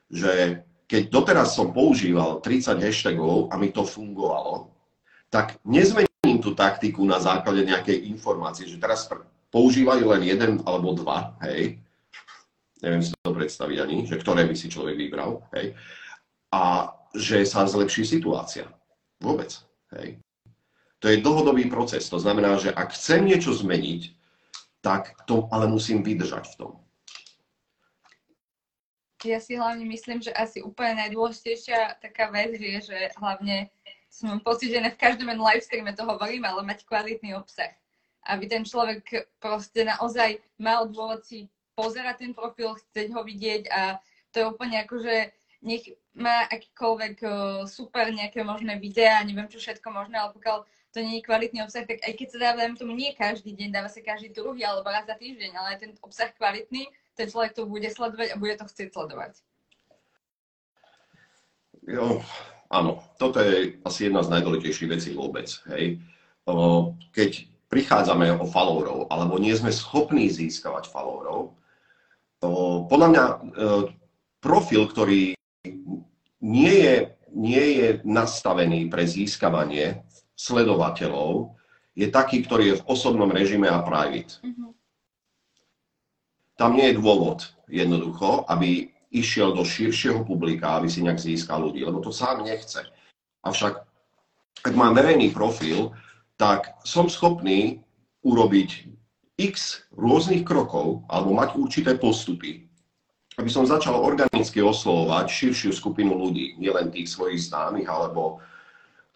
[0.10, 4.74] že keď doteraz som používal 30 hashtagov a mi to fungovalo,
[5.30, 9.06] tak nezmením tú taktiku na základe nejakej informácie, že teraz
[9.54, 11.78] používajú len jeden alebo dva, hej,
[12.82, 15.78] neviem si to predstaviť ani, že ktoré by si človek vybral, hej,
[16.50, 18.66] a že sa zlepší situácia.
[19.22, 19.54] Vôbec,
[19.98, 20.18] hej.
[21.00, 24.12] To je dlhodobý proces, to znamená, že ak chcem niečo zmeniť,
[24.84, 26.72] tak to ale musím vydržať v tom
[29.28, 33.68] ja si hlavne myslím, že asi úplne najdôležitejšia taká vec je, že hlavne
[34.08, 37.76] som pocit, že v každom live streame to hovorím, ale mať kvalitný obsah.
[38.24, 44.00] Aby ten človek proste naozaj mal dôvod si pozerať ten profil, chceť ho vidieť a
[44.32, 45.16] to je úplne ako, že
[45.60, 45.84] nech
[46.16, 47.16] má akýkoľvek
[47.68, 51.86] super nejaké možné videá, neviem čo všetko možné, ale pokiaľ to nie je kvalitný obsah,
[51.86, 55.06] tak aj keď sa dáva, tomu nie každý deň, dáva sa každý druhý alebo raz
[55.06, 58.66] za týždeň, ale aj ten obsah kvalitný, ten človek to bude sledovať a bude to
[58.66, 59.38] chcieť sledovať.
[61.86, 62.22] Jo,
[62.74, 65.50] áno, toto je asi jedna z najdôležitejších vecí vôbec.
[65.74, 66.02] Hej.
[67.14, 67.32] Keď
[67.70, 71.54] prichádzame o followerov, alebo nie sme schopní získavať followerov,
[72.90, 73.36] podľa mňa e,
[74.40, 75.36] profil, ktorý
[76.40, 76.96] nie je,
[77.36, 80.08] nie je nastavený pre získavanie
[80.40, 81.60] sledovateľov,
[82.00, 84.40] je taký, ktorý je v osobnom režime a private.
[84.40, 84.80] Mm-hmm
[86.60, 91.88] tam nie je dôvod jednoducho, aby išiel do širšieho publika, aby si nejak získal ľudí,
[91.88, 92.84] lebo to sám nechce.
[93.48, 93.80] Avšak,
[94.68, 95.96] ak mám verejný profil,
[96.36, 97.80] tak som schopný
[98.28, 98.92] urobiť
[99.40, 102.68] x rôznych krokov alebo mať určité postupy,
[103.40, 108.44] aby som začal organicky oslovovať širšiu skupinu ľudí, nielen tých svojich známych, alebo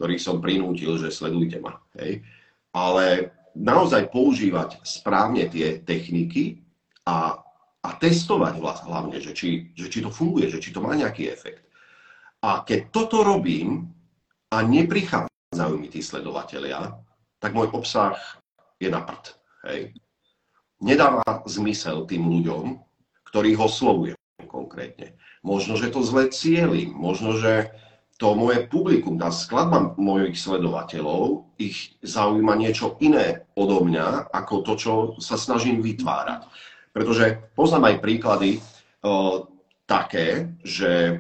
[0.04, 1.80] ktorých som prinútil, že sledujte ma.
[1.96, 2.28] Hej.
[2.76, 6.60] Ale naozaj používať správne tie techniky
[7.08, 7.40] a
[7.84, 11.28] a testovať vlastne hlavne, že či, že či to funguje, že či to má nejaký
[11.28, 11.68] efekt.
[12.40, 13.92] A keď toto robím
[14.56, 16.96] a neprichádzajú mi tí sledovatelia,
[17.44, 18.16] tak môj obsah
[18.80, 19.36] je na prd.
[19.68, 19.82] Hej.
[20.80, 22.80] Nedáva zmysel tým ľuďom,
[23.28, 25.20] ktorých oslovujem konkrétne.
[25.44, 27.76] Možno, že to zle cieľim, možno, že
[28.24, 34.74] to moje publikum, tá skladba mojich sledovateľov, ich zaujíma niečo iné odo mňa, ako to,
[34.80, 36.48] čo sa snažím vytvárať.
[36.96, 38.52] Pretože poznám aj príklady
[39.04, 39.44] uh,
[39.84, 41.20] také, že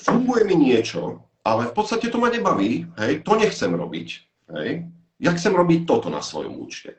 [0.00, 4.08] funguje mi niečo, ale v podstate to ma nebaví, hej, to nechcem robiť,
[4.56, 4.88] hej.
[5.20, 6.96] Ja chcem robiť toto na svojom účte.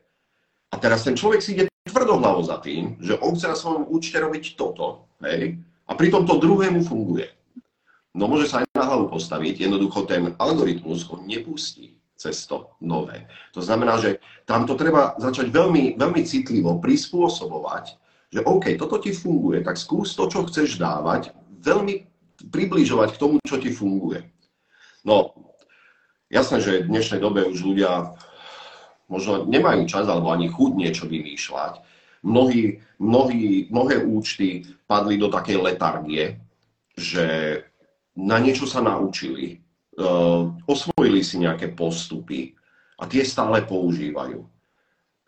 [0.69, 4.21] A teraz ten človek si ide tvrdohlavo za tým, že on chce na svojom účte
[4.21, 5.57] robiť toto, hej,
[5.89, 7.36] a pritom to druhému funguje.
[8.17, 13.29] No môže sa aj na hlavu postaviť, jednoducho ten algoritmus ho nepustí cesto nové.
[13.53, 14.17] To znamená, že
[14.49, 17.93] tam to treba začať veľmi, veľmi citlivo prispôsobovať,
[18.33, 21.29] že OK, toto ti funguje, tak skús to, čo chceš dávať,
[21.61, 22.09] veľmi
[22.49, 24.25] približovať k tomu, čo ti funguje.
[25.05, 25.37] No,
[26.33, 28.17] jasné, že v dnešnej dobe už ľudia
[29.07, 31.85] možno nemajú čas alebo ani chuť niečo vymýšľať.
[32.25, 36.41] Mnohí, mnohí, mnohé účty padli do takej letargie,
[36.97, 37.61] že
[38.17, 39.61] na niečo sa naučili,
[40.01, 42.57] uh, osvojili si nejaké postupy
[42.97, 44.41] a tie stále používajú.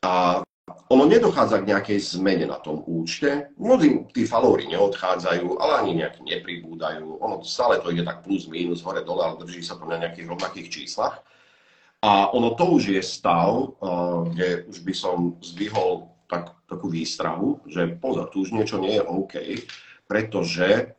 [0.01, 0.41] A
[0.89, 3.53] ono nedochádza k nejakej zmene na tom účte.
[3.61, 7.21] Mnohí tí followeri neodchádzajú, ale ani nejak nepribúdajú.
[7.21, 10.29] Ono stále to ide tak plus, minus, hore, dole, ale drží sa to na nejakých
[10.33, 11.21] rovnakých číslach.
[12.01, 17.65] A ono to už je stav, uh, kde už by som zdvihol tak, takú výstrahu,
[17.69, 19.35] že pozor, tu už niečo nie je OK,
[20.05, 20.95] pretože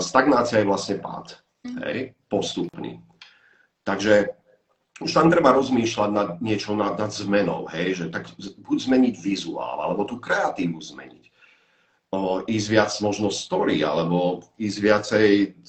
[0.00, 1.42] stagnácia je vlastne pád.
[1.66, 1.78] Mhm.
[1.82, 1.98] Hej?
[2.28, 3.02] postupný.
[3.86, 4.34] Takže
[5.00, 8.32] už tam treba rozmýšľať nad niečo, nad, nad zmenou, hej, že tak
[8.64, 11.24] buď zmeniť vizuál, alebo tú kreatívu zmeniť.
[12.16, 15.26] O, ísť viac možno story, alebo ísť viacej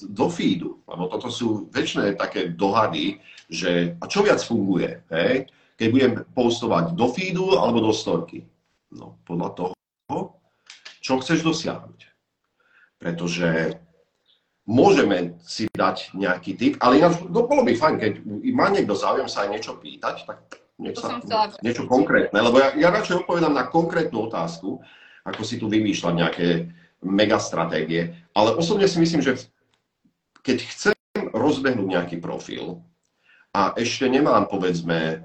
[0.08, 3.20] do feedu, lebo toto sú väčšie také dohady,
[3.52, 5.44] že a čo viac funguje, hej,
[5.76, 8.48] keď budem postovať do feedu alebo do storky.
[8.88, 10.40] No, podľa toho,
[11.04, 12.08] čo chceš dosiahnuť.
[12.96, 13.76] Pretože
[14.68, 18.12] môžeme si dať nejaký tip, ale ináč no, bolo by fajn, keď
[18.52, 20.38] má niekto záujem sa aj niečo pýtať, tak
[20.76, 21.18] nech sa,
[21.64, 24.84] niečo konkrétne, lebo ja, ja radšej odpovedám na konkrétnu otázku,
[25.24, 26.48] ako si tu vymýšľať nejaké
[27.00, 29.48] megastratégie, ale osobne si myslím, že
[30.44, 30.94] keď chcem
[31.32, 32.84] rozbehnúť nejaký profil
[33.56, 35.24] a ešte nemám, povedzme,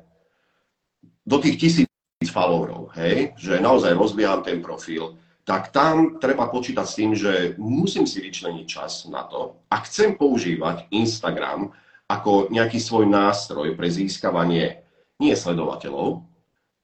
[1.27, 1.87] do tých tisíc
[2.31, 8.07] followerov, hej, že naozaj rozbieham ten profil, tak tam treba počítať s tým, že musím
[8.07, 11.75] si vyčleniť čas na to a chcem používať Instagram
[12.07, 14.83] ako nejaký svoj nástroj pre získavanie
[15.19, 16.23] nie sledovateľov,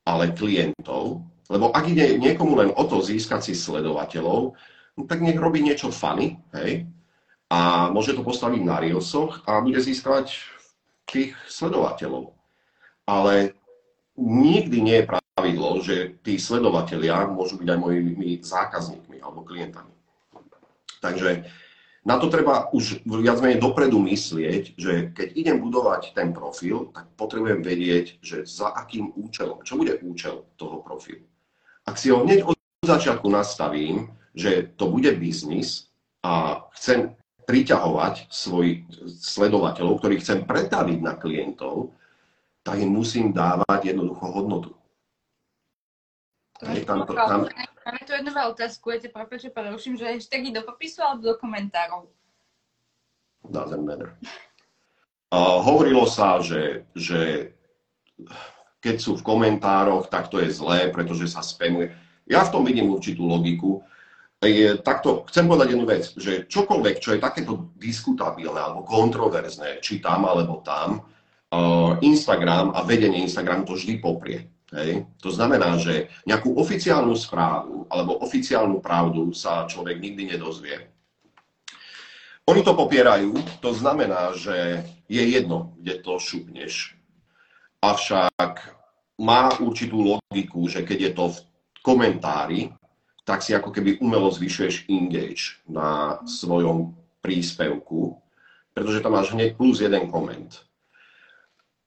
[0.07, 1.23] ale klientov.
[1.49, 4.53] Lebo ak ide niekomu len o to získať si sledovateľov,
[4.95, 6.85] no tak nech robí niečo funny, hej,
[7.49, 10.37] a môže to postaviť na Reelsoch a bude získavať
[11.09, 12.37] tých sledovateľov.
[13.09, 13.57] Ale
[14.13, 19.87] nikdy nie je pravidlo, že tí sledovatelia môžu byť aj mojimi zákazníkmi alebo klientami.
[20.99, 21.47] Takže
[22.03, 27.07] na to treba už viac menej dopredu myslieť, že keď idem budovať ten profil, tak
[27.15, 31.23] potrebujem vedieť, že za akým účelom, čo bude účel toho profilu.
[31.87, 35.87] Ak si ho hneď od začiatku nastavím, že to bude biznis
[36.19, 37.15] a chcem
[37.47, 38.91] priťahovať svojich
[39.23, 41.95] sledovateľov, ktorých chcem pretaviť na klientov,
[42.59, 44.78] tak im musím dávať jednoducho hodnotu.
[46.59, 47.47] Je tam to, tam...
[47.87, 51.35] Máme tu jednu otázku, ja ťa prepáč, že preruším, že hashtagy do popisu alebo do
[51.39, 52.11] komentárov?
[53.47, 54.11] Doesn't matter.
[55.31, 57.53] Uh, hovorilo sa, že, že
[58.83, 61.95] keď sú v komentároch, tak to je zlé, pretože sa spamuje.
[62.27, 63.79] Ja v tom vidím určitú logiku.
[64.43, 69.99] Je, takto chcem povedať jednu vec, že čokoľvek, čo je takéto diskutabilné alebo kontroverzné, či
[70.03, 71.07] tam alebo tam,
[71.55, 74.47] uh, Instagram a vedenie Instagramu to vždy poprie.
[74.69, 75.09] Hej.
[75.25, 80.93] To znamená, že nejakú oficiálnu správu alebo oficiálnu pravdu sa človek nikdy nedozvie.
[82.49, 86.97] Oni to popierajú, to znamená, že je jedno, kde to šupneš.
[87.81, 88.73] Avšak
[89.21, 91.37] má určitú logiku, že keď je to v
[91.85, 92.73] komentári,
[93.25, 98.17] tak si ako keby umelo zvyšuješ engage na svojom príspevku,
[98.73, 100.65] pretože tam máš hneď plus jeden koment.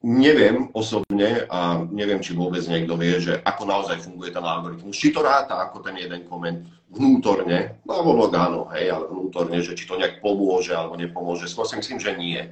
[0.02, 4.98] Neviem osobne a neviem, či vôbec niekto vie, že ako naozaj funguje ten algoritmus.
[4.98, 8.02] Či to ráta ako ten jeden koment vnútorne, no
[8.34, 11.46] áno, hej, ale vnútorne, že či to nejak pomôže alebo nepomôže.
[11.46, 12.42] Skôr si myslím, že nie.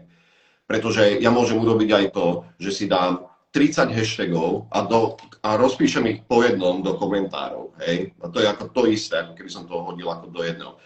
[0.70, 6.06] Pretože ja môžem urobiť aj to, že si dám 30 hashtagov a, do, a rozpíšem
[6.06, 7.74] ich po jednom do komentárov.
[7.82, 8.14] Hej?
[8.22, 10.78] A to je ako to isté, ako keby som to hodil ako do jedného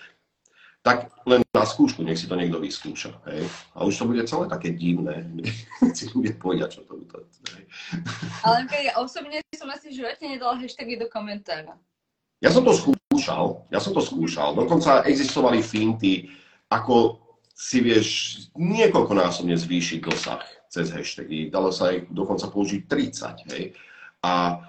[0.85, 3.17] tak len na skúšku, nech si to niekto vyskúša.
[3.33, 3.49] Hej.
[3.73, 5.25] A už to bude celé také divné.
[5.97, 7.25] si ľudia povedia, čo to bude.
[8.45, 11.81] Ale ja osobne som asi v živote nedala hashtagy do komentára.
[12.45, 14.53] Ja som to skúšal, ja som to skúšal.
[14.53, 16.29] Dokonca existovali finty,
[16.69, 17.17] ako
[17.57, 18.09] si vieš
[18.53, 21.49] niekoľkonásobne zvýšiť dosah cez hashtagy.
[21.49, 23.53] Dalo sa ich dokonca použiť 30.
[23.57, 23.65] Hej.
[24.21, 24.61] A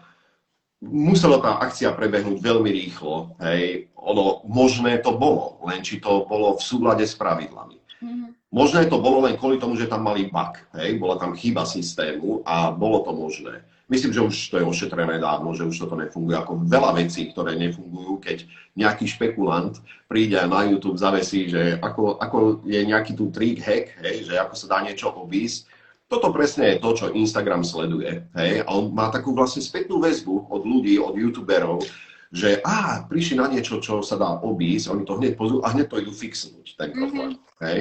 [0.83, 3.35] musela tá akcia prebehnúť veľmi rýchlo.
[3.39, 3.89] Hej.
[3.95, 7.77] Ono, možné to bolo, len či to bolo v súlade s pravidlami.
[8.03, 8.29] Mm-hmm.
[8.53, 10.59] Možné to bolo len kvôli tomu, že tam mali bug.
[10.77, 10.99] Hej.
[10.99, 13.63] Bola tam chyba systému a bolo to možné.
[13.85, 16.33] Myslím, že už to je ošetrené dávno, že už toto nefunguje.
[16.33, 19.77] Ako veľa vecí, ktoré nefungujú, keď nejaký špekulant
[20.09, 24.53] príde na YouTube, zavesí, že ako, ako je nejaký tu trik, hack, hej, že ako
[24.57, 25.69] sa dá niečo obísť,
[26.15, 28.23] toto presne je to, čo Instagram sleduje.
[28.31, 28.63] Hej?
[28.63, 31.83] A on má takú vlastne spätnú väzbu od ľudí, od youtuberov,
[32.31, 35.91] že á, prišli na niečo, čo sa dá obísť, oni to hneď pozrú a hneď
[35.91, 37.35] to idú fixnúť, ten problém.
[37.35, 37.63] Mm-hmm.
[37.67, 37.79] Hej?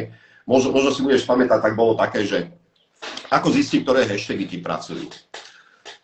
[0.51, 2.51] Možno, možno si budeš pamätať, tak bolo také, že
[3.31, 5.07] ako zistiť, ktoré hashtagy ti pracujú.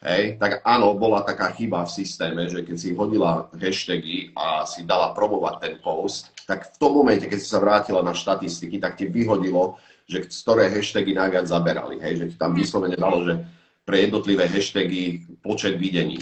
[0.01, 4.88] Hej, tak áno, bola taká chyba v systéme, že keď si hodila hashtagy a si
[4.88, 8.97] dala promovať ten post, tak v tom momente, keď si sa vrátila na štatistiky, tak
[8.97, 9.77] ti vyhodilo,
[10.11, 12.03] že ktoré hashtagy najviac zaberali.
[12.03, 13.38] Hej, že tam vyslovene dalo, že
[13.87, 16.18] pre jednotlivé hashtagy počet videní.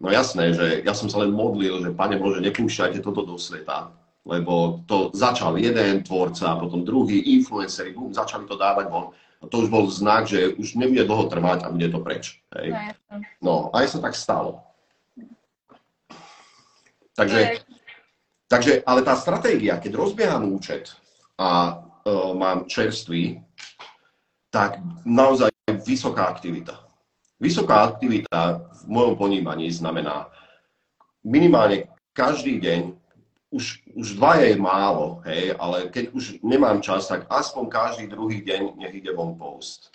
[0.00, 3.92] No jasné, že ja som sa len modlil, že Pane Bože, nepúšťajte toto do sveta,
[4.24, 9.10] lebo to začal jeden tvorca, potom druhý, influencery, bum, začali to dávať von.
[9.38, 12.42] A to už bol znak, že už nebude dlho trvať a bude to preč.
[12.58, 12.74] Hej.
[13.38, 14.62] No, aj sa tak stalo.
[17.18, 17.62] Takže,
[18.46, 20.94] takže, ale tá stratégia, keď rozbieham účet
[21.34, 21.82] a
[22.34, 23.42] mám čerstvý,
[24.48, 25.50] tak naozaj
[25.84, 26.88] vysoká aktivita.
[27.38, 30.26] Vysoká aktivita v mojom ponímaní znamená
[31.22, 32.80] minimálne každý deň,
[33.48, 38.44] už, už dva je málo, hej, ale keď už nemám čas, tak aspoň každý druhý
[38.44, 39.88] deň nech ide von post.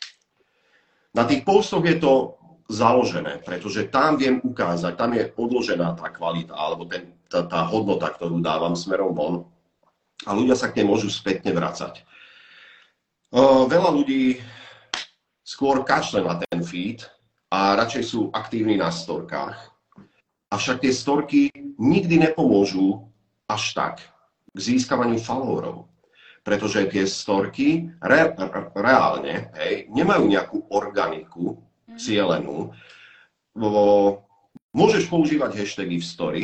[1.13, 2.34] Na tých postoch je to
[2.65, 8.10] založené, pretože tam viem ukázať, tam je odložená tá kvalita, alebo ten, tá, tá hodnota,
[8.10, 9.53] ktorú dávam smerom von
[10.26, 12.04] a ľudia sa k nej môžu spätne vracať.
[13.68, 14.40] Veľa ľudí
[15.42, 17.04] skôr kašle na ten feed
[17.50, 19.58] a radšej sú aktívni na storkách.
[20.54, 21.42] Avšak tie storky
[21.82, 23.10] nikdy nepomôžu
[23.50, 23.96] až tak
[24.54, 25.90] k získavaniu followerov.
[26.44, 31.58] Pretože tie storky re, re, reálne hej, nemajú nejakú organiku
[31.90, 31.98] mhm.
[31.98, 32.70] cielenú.
[34.74, 36.44] Môžeš používať hashtagy v story,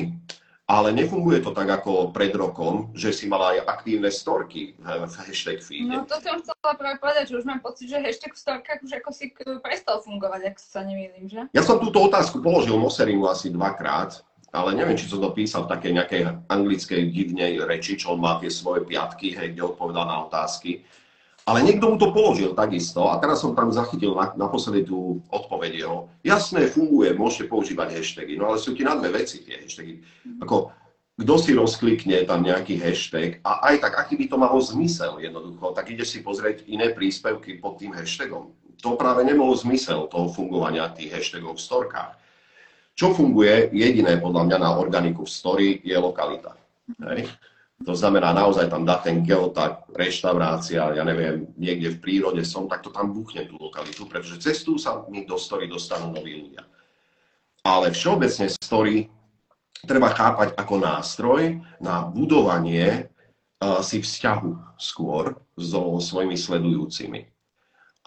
[0.70, 5.66] ale nefunguje to tak ako pred rokom, že si mala aj aktívne storky v hashtag
[5.66, 5.90] feed.
[5.90, 9.02] No to som chcela práve povedať, že už mám pocit, že hashtag v storkách už
[9.02, 9.34] ako si
[9.66, 11.50] prestal fungovať, ak sa nemýlim, že?
[11.58, 14.22] Ja som túto otázku položil Moserimu asi dvakrát,
[14.54, 16.22] ale neviem, či som to písal v takej nejakej
[16.54, 20.86] anglickej divnej reči, čo on má tie svoje piatky, hej, kde odpovedal na otázky.
[21.50, 25.82] Ale niekto mu to položil takisto a teraz som tam zachytil na, naposledy tú odpoveď
[25.82, 26.06] jeho.
[26.22, 30.06] Jasné, funguje, môžete používať hashtagy, no ale sú ti na dve veci tie hashtagy.
[30.46, 30.70] Ako,
[31.18, 35.74] kto si rozklikne tam nejaký hashtag a aj tak, aký by to malo zmysel jednoducho,
[35.74, 38.54] tak ide si pozrieť iné príspevky pod tým hashtagom.
[38.86, 42.14] To práve nebolo zmysel toho fungovania tých hashtagov v storkách.
[42.94, 46.54] Čo funguje jediné podľa mňa na organiku v story je lokalita.
[47.10, 47.26] Hej?
[47.88, 52.84] To znamená naozaj tam dať ten geotag, reštaurácia, ja neviem, niekde v prírode som, tak
[52.84, 56.68] to tam buchne tú lokalitu, pretože cez tú sa mi do story dostanú noví ľudia.
[57.64, 59.08] Ale všeobecne story
[59.88, 63.08] treba chápať ako nástroj na budovanie
[63.64, 67.32] uh, si vzťahu skôr so svojimi sledujúcimi.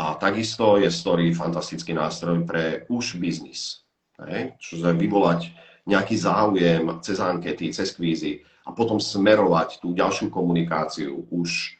[0.01, 3.85] A takisto je story fantastický nástroj pre už biznis.
[4.21, 4.57] Hej?
[4.61, 5.53] Čiže vyvolať
[5.89, 11.79] nejaký záujem cez ankety, cez kvízy, a potom smerovať tú ďalšiu komunikáciu už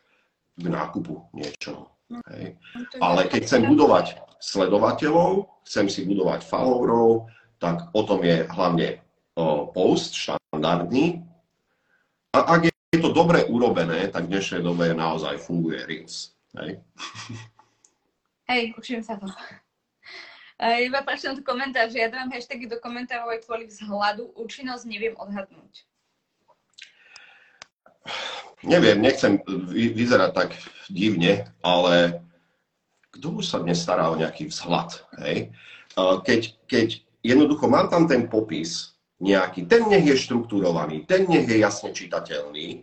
[0.59, 1.89] k nákupu niečoho.
[2.29, 2.61] Hej.
[3.01, 7.31] Ale keď chcem budovať sledovateľov, chcem si budovať followerov,
[7.63, 9.01] tak o tom je hlavne
[9.73, 11.23] post štandardný.
[12.35, 16.37] A ak je to dobre urobené, tak v dnešnej dobe naozaj funguje Reels.
[16.59, 16.83] Hej,
[18.53, 19.25] Hej učím sa to.
[20.87, 25.17] Iba prečítam tu komentár, že ja dávam hashtagy do komentárov aj kvôli vzhľadu, účinnosť neviem
[25.17, 25.89] odhadnúť.
[28.63, 29.43] Neviem, nechcem
[29.73, 30.51] vyzerať tak
[30.91, 32.23] divne, ale
[33.13, 35.53] kto už sa dnes stará o nejaký vzhľad, hej?
[35.99, 36.89] Keď, keď
[37.21, 42.83] jednoducho mám tam ten popis nejaký, ten nech je štruktúrovaný, ten nech je jasne čitateľný,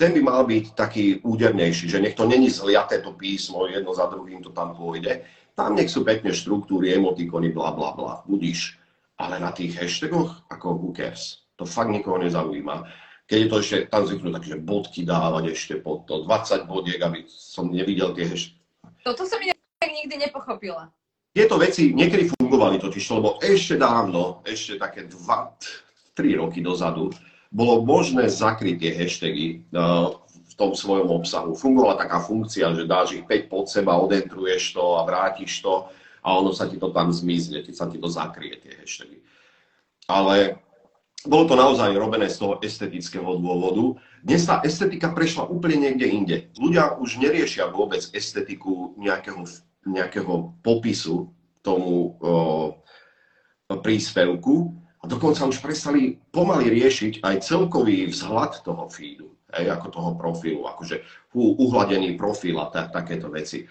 [0.00, 4.08] ten by mal byť taký údernejší, že nech to není zliaté to písmo, jedno za
[4.08, 5.20] druhým to tam pôjde.
[5.52, 8.80] Tam nech sú pekne štruktúry, emotikony, bla bla bla, budíš.
[9.20, 11.44] Ale na tých hashtagoch, ako who cares?
[11.60, 12.88] To fakt nikoho nezaujíma.
[13.30, 16.98] Keď je to ešte, tam zvyknú také, že bodky dávať ešte pod to, 20 bodiek,
[16.98, 18.58] aby som nevidel tie hashtagy.
[19.06, 19.38] Toto som
[19.86, 20.90] nikdy nepochopila.
[21.30, 27.14] Tieto veci niekedy fungovali totiž, lebo ešte dávno, ešte také 2-3 roky dozadu,
[27.54, 29.46] bolo možné zakryť tie hashtagy
[29.78, 31.54] uh, v tom svojom obsahu.
[31.54, 35.86] Fungovala taká funkcia, že dáš ich 5 pod seba, odentruješ to a vrátiš to
[36.26, 39.22] a ono sa ti to tam zmizne, ti sa ti to zakrie, tie hashtagy.
[40.10, 40.58] Ale
[41.26, 44.00] bolo to naozaj robené z toho estetického dôvodu.
[44.24, 46.36] Dnes tá estetika prešla úplne niekde inde.
[46.56, 49.44] Ľudia už neriešia vôbec estetiku nejakého,
[49.84, 52.80] nejakého popisu tomu o,
[53.68, 60.10] príspevku, a dokonca už prestali pomaly riešiť aj celkový vzhľad toho feedu, aj ako toho
[60.12, 61.00] profilu, akože
[61.32, 63.64] uhladený profil a tak, takéto veci.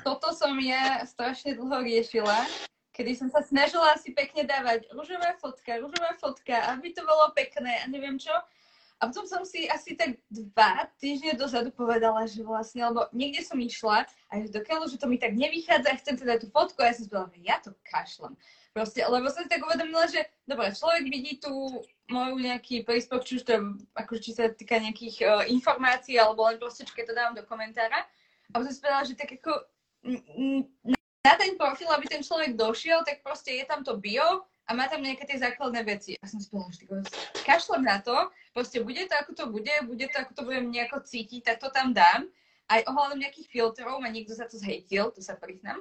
[0.00, 2.40] Toto som ja strašne dlho riešila,
[2.92, 7.80] kedy som sa snažila si pekne dávať rúžová fotka, rúžová fotka, aby to bolo pekné
[7.80, 8.32] a neviem čo.
[9.02, 13.58] A potom som si asi tak dva týždne dozadu povedala, že vlastne, lebo niekde som
[13.58, 17.10] išla a dokiaľ, že to mi tak nevychádza, chcem teda tú fotku a ja som
[17.10, 18.38] povedala, ja to kašlem.
[18.70, 23.36] Proste, lebo som si tak uvedomila, že dobre, človek vidí tú moju nejaký príspevok, či
[23.36, 23.60] už to je,
[23.98, 28.06] akože, či sa týka nejakých uh, informácií, alebo len proste, keď to dávam do komentára.
[28.54, 29.52] A potom si povedala, že tak ako
[31.22, 34.90] na ten profil, aby ten človek došiel, tak proste je tam to bio a má
[34.90, 36.18] tam nejaké tie základné veci.
[36.18, 36.86] A som si povedala, že
[37.46, 38.14] kašlem na to,
[38.50, 41.70] proste bude to, ako to bude, bude to, ako to budem nejako cítiť, tak to
[41.70, 42.26] tam dám.
[42.66, 45.78] Aj ohľadom nejakých filtrov ma niekto za to zhejtil, to sa priznám.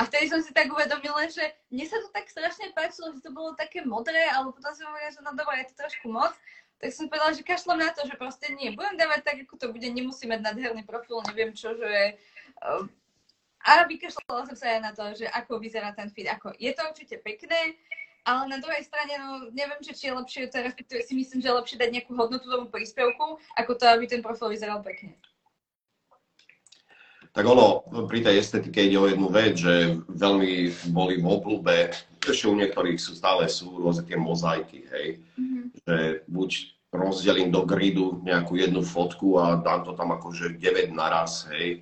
[0.00, 3.30] A vtedy som si tak uvedomila, že mne sa to tak strašne páčilo, že to
[3.30, 6.34] bolo také modré, ale potom som hovorila, že no dobré, je to trošku moc.
[6.82, 9.66] Tak som povedala, že kašlom na to, že proste nie, budem dávať tak, ako to
[9.70, 12.18] bude, nemusí mať nádherný profil, neviem čo, že...
[13.62, 16.26] A vykašľala som sa aj na to, že ako vyzerá ten feed.
[16.26, 17.78] Ako, je to určite pekné,
[18.26, 21.48] ale na druhej strane, no, neviem, či, či je lepšie, to respektíve si myslím, že
[21.50, 25.18] je lepšie dať nejakú hodnotu tomu príspevku, ako to, aby ten profil vyzeral pekne
[27.32, 27.80] tak ono
[28.12, 31.88] pri tej estetike ide o jednu vec, že veľmi boli v oblúbe,
[32.20, 35.06] ešte u niektorých sú stále sú rôzne tie mozaiky, hej,
[35.40, 35.62] mm-hmm.
[35.80, 35.96] že
[36.28, 36.50] buď
[36.92, 41.80] rozdelím do gridu nejakú jednu fotku a dám to tam akože 9 naraz, hej,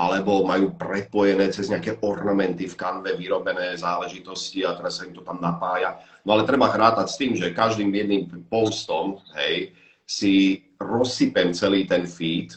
[0.00, 5.20] alebo majú prepojené cez nejaké ornamenty v kanve vyrobené záležitosti a teraz sa im to
[5.20, 6.00] tam napája.
[6.24, 9.76] No ale treba hrátať s tým, že každým jedným postom, hej,
[10.08, 12.56] si rozsypem celý ten feed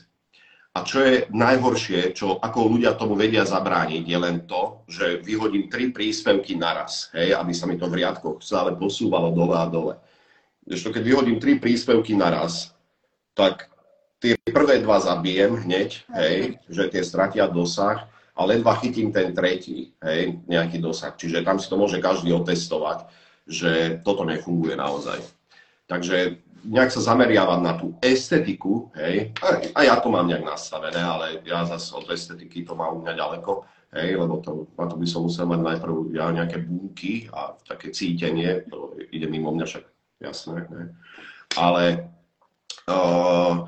[0.73, 5.69] a čo je najhoršie, čo ako ľudia tomu vedia zabrániť, je len to, že vyhodím
[5.69, 10.01] tri príspevky naraz, hej, aby sa mi to v riadkoch stále posúvalo dole a dole.
[10.65, 12.73] Ešte keď vyhodím tri príspevky naraz,
[13.37, 13.69] tak
[14.23, 19.91] tie prvé dva zabijem hneď, hej, že tie stratia dosah a ledva chytím ten tretí,
[19.99, 21.11] hej, nejaký dosah.
[21.11, 23.03] Čiže tam si to môže každý otestovať,
[23.43, 25.19] že toto nefunguje naozaj.
[25.91, 31.03] Takže nejak sa zameriavať na tú estetiku, hej, a, a ja to mám nejak nastavené,
[31.03, 33.67] ale ja zase od estetiky to mám u mňa ďaleko,
[33.99, 37.91] hej, lebo to, na to by som musel mať najprv ja nejaké bunky a také
[37.91, 39.85] cítenie, to ide mimo mňa však,
[40.23, 40.87] jasné, hej.
[41.59, 41.83] ale
[42.87, 43.67] uh,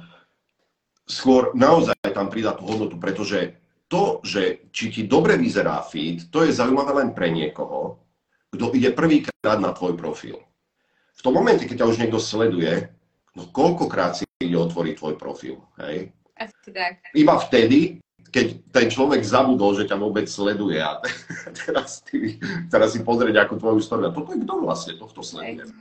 [1.06, 6.42] skôr naozaj tam pridá tú hodnotu, pretože to, že či ti dobre vyzerá feed, to
[6.42, 8.02] je zaujímavé len pre niekoho,
[8.50, 10.42] kto ide prvýkrát na tvoj profil
[11.16, 12.92] v tom momente, keď ťa už niekto sleduje,
[13.36, 16.12] no koľkokrát si ide otvoriť tvoj profil, hej?
[16.36, 17.00] Asi tak.
[17.16, 18.46] Iba vtedy, keď
[18.76, 21.00] ten človek zabudol, že ťa vôbec sleduje a
[21.64, 22.36] teraz, ty,
[22.68, 23.80] teraz si pozrieť nejakú tvoju.
[23.80, 25.72] A toto je kto vlastne tohto sleduje?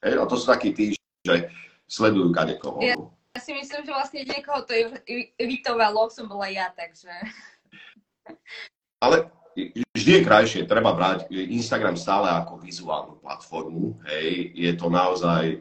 [0.00, 1.52] Hej, a to sú takí tí, že
[1.84, 2.80] sledujú kadekoho.
[2.80, 2.96] Ja,
[3.36, 4.72] ja si myslím, že vlastne niekoho to
[5.36, 7.12] iritovalo, som bola ja, takže...
[9.04, 9.28] Ale
[9.92, 15.60] vždy je krajšie, treba brať Instagram stále ako vizuálnu platformu, hej, je to naozaj,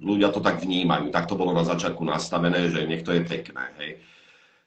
[0.00, 3.90] ľudia to tak vnímajú, tak to bolo na začiatku nastavené, že niekto je pekné, hej.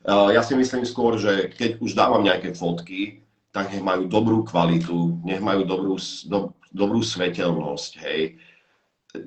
[0.05, 5.17] Ja si myslím skôr, že keď už dávam nejaké fotky, tak nech majú dobrú kvalitu,
[5.25, 5.97] nech majú dobrú,
[6.29, 8.38] do, dobrú svetelnosť, hej.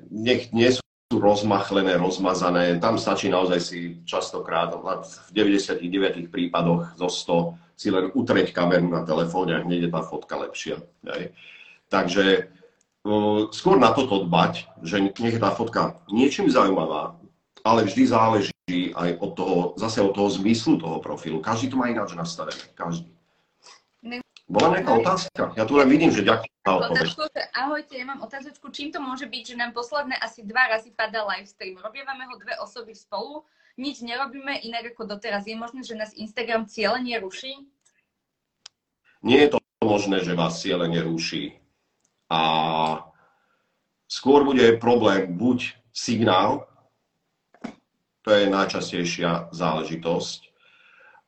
[0.07, 0.84] Nech nie sú
[1.17, 2.79] rozmachlené, rozmazané.
[2.79, 7.09] Tam stačí naozaj si častokrát, v 99 prípadoch zo
[7.55, 10.79] 100, si len utrieť kameru na telefóne a hneď je tá fotka lepšia.
[11.07, 11.35] Hej.
[11.91, 12.51] Takže
[13.53, 17.15] skôr na toto dbať, že nech tá fotka niečím zaujímavá,
[17.61, 18.51] ale vždy záleží
[18.95, 21.37] aj od toho, zase od toho zmyslu toho profilu.
[21.41, 22.65] Každý to má ináč nastavené.
[22.73, 23.14] Každý.
[24.45, 25.41] Bola nejaká otázka?
[25.57, 29.53] Ja tu len vidím, že ďakujem Otázku, ahojte, ja mám otázočku, čím to môže byť,
[29.53, 31.77] že nám posledné asi dva razy padá live stream.
[31.77, 33.45] Robievame ho dve osoby spolu,
[33.77, 35.45] nič nerobíme inak ako doteraz.
[35.45, 37.69] Je možné, že nás Instagram cieľenie ruší?
[39.21, 41.61] Nie je to možné, že vás cieľenie ruší.
[42.33, 42.41] A
[44.09, 46.65] skôr bude problém buď signál,
[48.25, 50.49] to je najčastejšia záležitosť.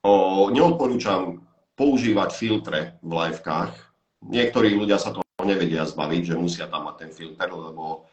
[0.02, 1.46] O, neodporúčam
[1.78, 3.72] používať filtre v livekách.
[4.26, 8.10] Niektorí ľudia sa toho nevedia zbaviť, že musia tam mať ten filter, lebo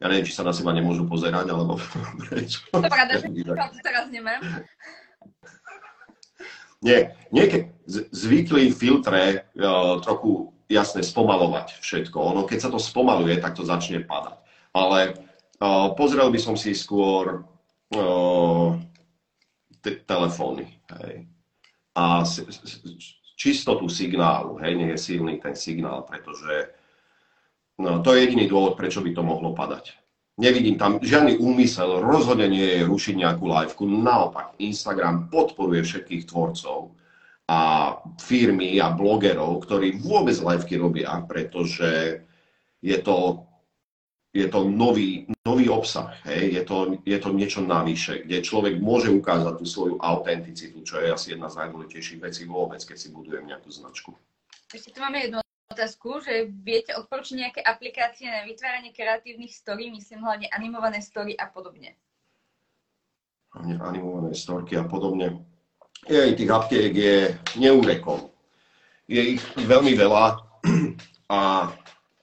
[0.00, 1.76] ja neviem, či sa na seba nemôžu pozerať, alebo
[2.26, 2.64] prečo.
[2.72, 4.40] To to teraz nemám.
[6.82, 7.70] Nie, niekedy
[8.10, 12.16] zvykli filtre uh, trochu jasne spomalovať všetko.
[12.18, 14.40] Ono, keď sa to spomaluje, tak to začne padať.
[14.74, 15.14] Ale
[15.62, 17.46] uh, pozrel by som si skôr
[17.94, 18.74] uh,
[19.78, 20.66] te- telefóny.
[20.98, 21.30] Hej
[21.92, 22.24] a
[23.36, 26.72] čistotu signálu, hej, nie je silný ten signál, pretože
[27.80, 29.98] no, to je jediný dôvod, prečo by to mohlo padať.
[30.40, 36.96] Nevidím tam žiadny úmysel, rozhodne nie je rušiť nejakú liveku, naopak Instagram podporuje všetkých tvorcov
[37.52, 37.60] a
[38.16, 42.24] firmy a blogerov, ktorí vôbec liveky robia, pretože
[42.80, 43.44] je to
[44.32, 46.56] je to nový, nový obsah, hej?
[46.56, 51.12] Je, to, je to niečo navyše, kde človek môže ukázať tú svoju autenticitu, čo je
[51.12, 54.16] asi jedna z najdôležitejších vecí vôbec, keď si budujem nejakú značku.
[54.72, 60.24] Ešte tu máme jednu otázku, že viete odporučiť nejaké aplikácie na vytváranie kreatívnych story, myslím
[60.24, 61.92] hlavne animované story a podobne.
[63.60, 65.44] Animované storky a podobne.
[66.08, 68.32] Jej, tých aptiek je neúrekom.
[69.04, 70.40] Je ich veľmi veľa
[71.36, 71.68] a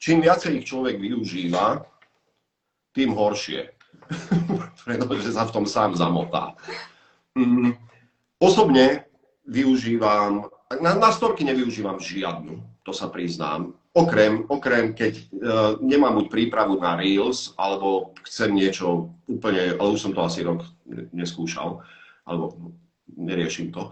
[0.01, 1.85] čím viacej ich človek využíva,
[2.93, 3.73] tým horšie.
[4.85, 6.57] Pretože sa v tom sám zamotá.
[7.37, 7.77] Mm,
[8.41, 9.05] osobne
[9.45, 10.49] využívam,
[10.81, 13.73] na, na storky nevyužívam žiadnu, to sa priznám.
[13.97, 15.25] Okrem, okrem keď uh,
[15.81, 20.61] nemám buď prípravu na Reels, alebo chcem niečo úplne, ale už som to asi rok
[21.13, 21.81] neskúšal,
[22.25, 22.73] alebo
[23.17, 23.89] neriešim to.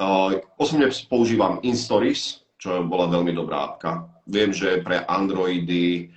[0.00, 4.08] Uh, osobne používam InStories, čo bola veľmi dobrá apka.
[4.28, 6.12] Viem, že pre Androidy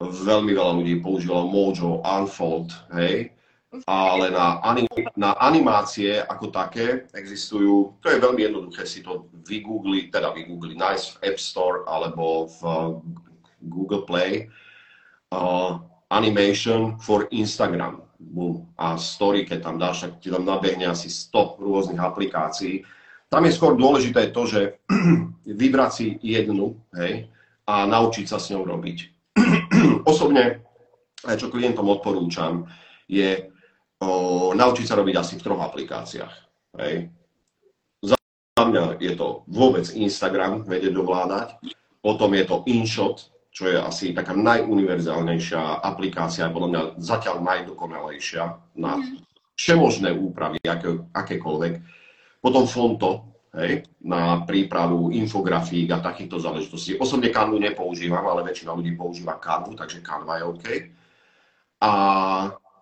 [0.00, 3.36] veľmi veľa ľudí používalo Mojo, Unfold, hej,
[3.86, 10.10] ale na, anim, na animácie ako také existujú, to je veľmi jednoduché si to vygoogliť,
[10.10, 12.98] teda vygoogliť, nájsť v App Store alebo v uh,
[13.62, 14.50] Google Play,
[15.36, 15.78] uh,
[16.10, 18.02] animation for Instagram.
[18.20, 18.68] Boom.
[18.76, 22.84] A story, keď tam dáš, tak ti tam nabehne asi 100 rôznych aplikácií.
[23.30, 24.60] Tam je skôr dôležité to, že
[25.60, 27.30] vybrať si jednu hej,
[27.64, 29.19] a naučiť sa s ňou robiť
[30.10, 30.64] Osobne,
[31.24, 32.66] čo klientom odporúčam,
[33.10, 33.50] je
[34.00, 36.34] o, naučiť sa robiť asi v troch aplikáciách.
[36.80, 37.10] Hej.
[38.02, 38.16] Za
[38.56, 41.58] mňa je to vôbec Instagram, vedieť dovládať,
[42.00, 48.42] potom je to InShot, čo je asi taká najuniverzálnejšia aplikácia, podľa mňa zatiaľ najdokonalejšia
[48.78, 49.26] na mhm.
[49.58, 51.74] všemožné úpravy, aké, akékoľvek.
[52.40, 56.98] Potom Fonto, hej, na prípravu infografík a takýchto záležitostí.
[56.98, 60.66] Osobne Canvu nepoužívam, ale väčšina ľudí používa Canvu, takže Canva je OK.
[61.80, 61.92] A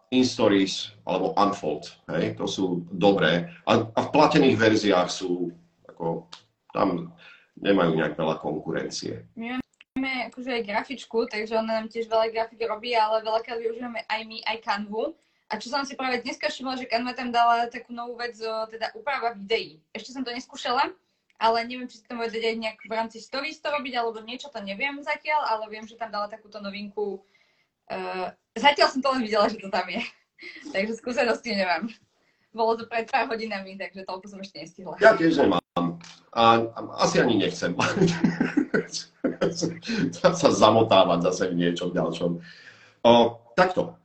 [0.08, 3.52] InStories alebo Unfold, hej, to sú dobré.
[3.68, 5.52] A, a v platených verziách sú,
[5.84, 6.28] ako,
[6.72, 7.12] tam
[7.60, 9.28] nemajú nejak veľa konkurencie.
[9.36, 9.60] My
[9.98, 14.20] máme akože aj grafičku, takže ona nám tiež veľa grafiky robí, ale veľakrát využívame aj
[14.24, 15.12] my, aj Canvu.
[15.48, 18.36] A čo som si práve dneska všimla, že Canva tam dala takú novú vec,
[18.68, 19.80] teda úprava videí.
[19.96, 20.92] Ešte som to neskúšala,
[21.40, 24.52] ale neviem, či si to dať aj nejak v rámci stories to robiť, alebo niečo,
[24.52, 27.24] to neviem zatiaľ, ale viem, že tam dala takúto novinku.
[27.88, 28.28] Uh,
[28.60, 30.04] zatiaľ som to len videla, že to tam je.
[30.76, 31.88] takže skúsenosti nemám.
[32.52, 35.00] Bolo to pred pár hodinami, takže toľko som ešte nestihla.
[35.00, 35.64] Ja tiež nemám.
[36.36, 36.78] A, a
[37.08, 37.72] asi ani nechcem.
[40.20, 42.30] sa zamotávať zase v niečom ďalšom.
[43.00, 43.12] O,
[43.56, 43.97] takto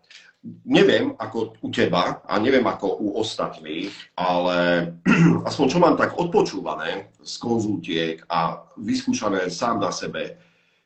[0.68, 4.92] neviem ako u teba a neviem ako u ostatných, ale
[5.50, 10.36] aspoň čo mám tak odpočúvané z konzultiek a vyskúšané sám na sebe,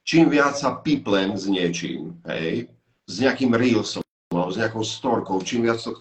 [0.06, 2.70] čím viac sa piplem s niečím, hej,
[3.10, 5.98] s nejakým reelsom, s nejakou storkou, čím viac to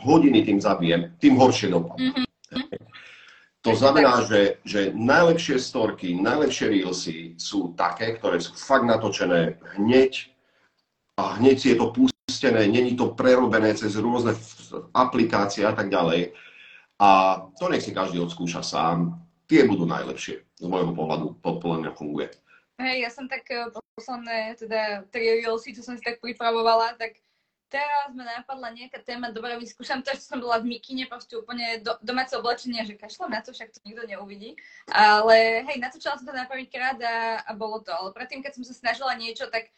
[0.00, 2.16] hodiny tým zabijem, tým horšie dopadne.
[2.16, 2.24] Mm-hmm.
[3.66, 10.30] To znamená, že, že najlepšie storky, najlepšie reelsy sú také, ktoré sú fakt natočené hneď
[11.18, 14.34] a hneď si je to pustí spustené, není to prerobené cez rôzne
[14.90, 16.34] aplikácie a tak ďalej.
[16.98, 19.14] A to nech si každý odskúša sám.
[19.46, 20.42] Tie budú najlepšie.
[20.58, 22.26] Z môjho pohľadu to podľa mňa funguje.
[22.82, 27.14] Hej, ja som tak eh, posledné, teda tri reelsy, čo som si tak pripravovala, tak
[27.70, 31.78] teraz ma napadla nejaká téma, dobre, vyskúšam to, že som bola v mikine, proste úplne
[31.78, 34.58] do, domáce oblečenie, že kašľam na to, však to nikto neuvidí.
[34.90, 37.94] Ale hej, natočila som to na prvýkrát a, a bolo to.
[37.94, 39.70] Ale predtým, keď som sa snažila niečo, tak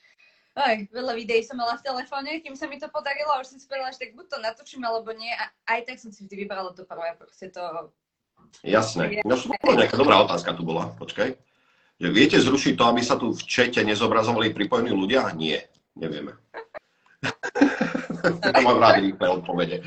[0.59, 3.59] aj, veľa videí som mala v telefóne, kým sa mi to podarilo a už som
[3.63, 5.31] si povedala, že tak buď to natočím, alebo nie.
[5.31, 7.63] A aj tak som si vždy vybrala to prvé, proste to...
[8.65, 9.23] Jasné.
[9.23, 9.35] No,
[9.75, 11.37] nejaká dobrá otázka tu bola, počkaj.
[11.99, 15.31] Že viete zrušiť to, aby sa tu v čete nezobrazovali pripojení ľudia?
[15.35, 15.67] Nie,
[15.99, 16.39] nevieme.
[18.55, 19.83] to mám rád rýchle odpovede.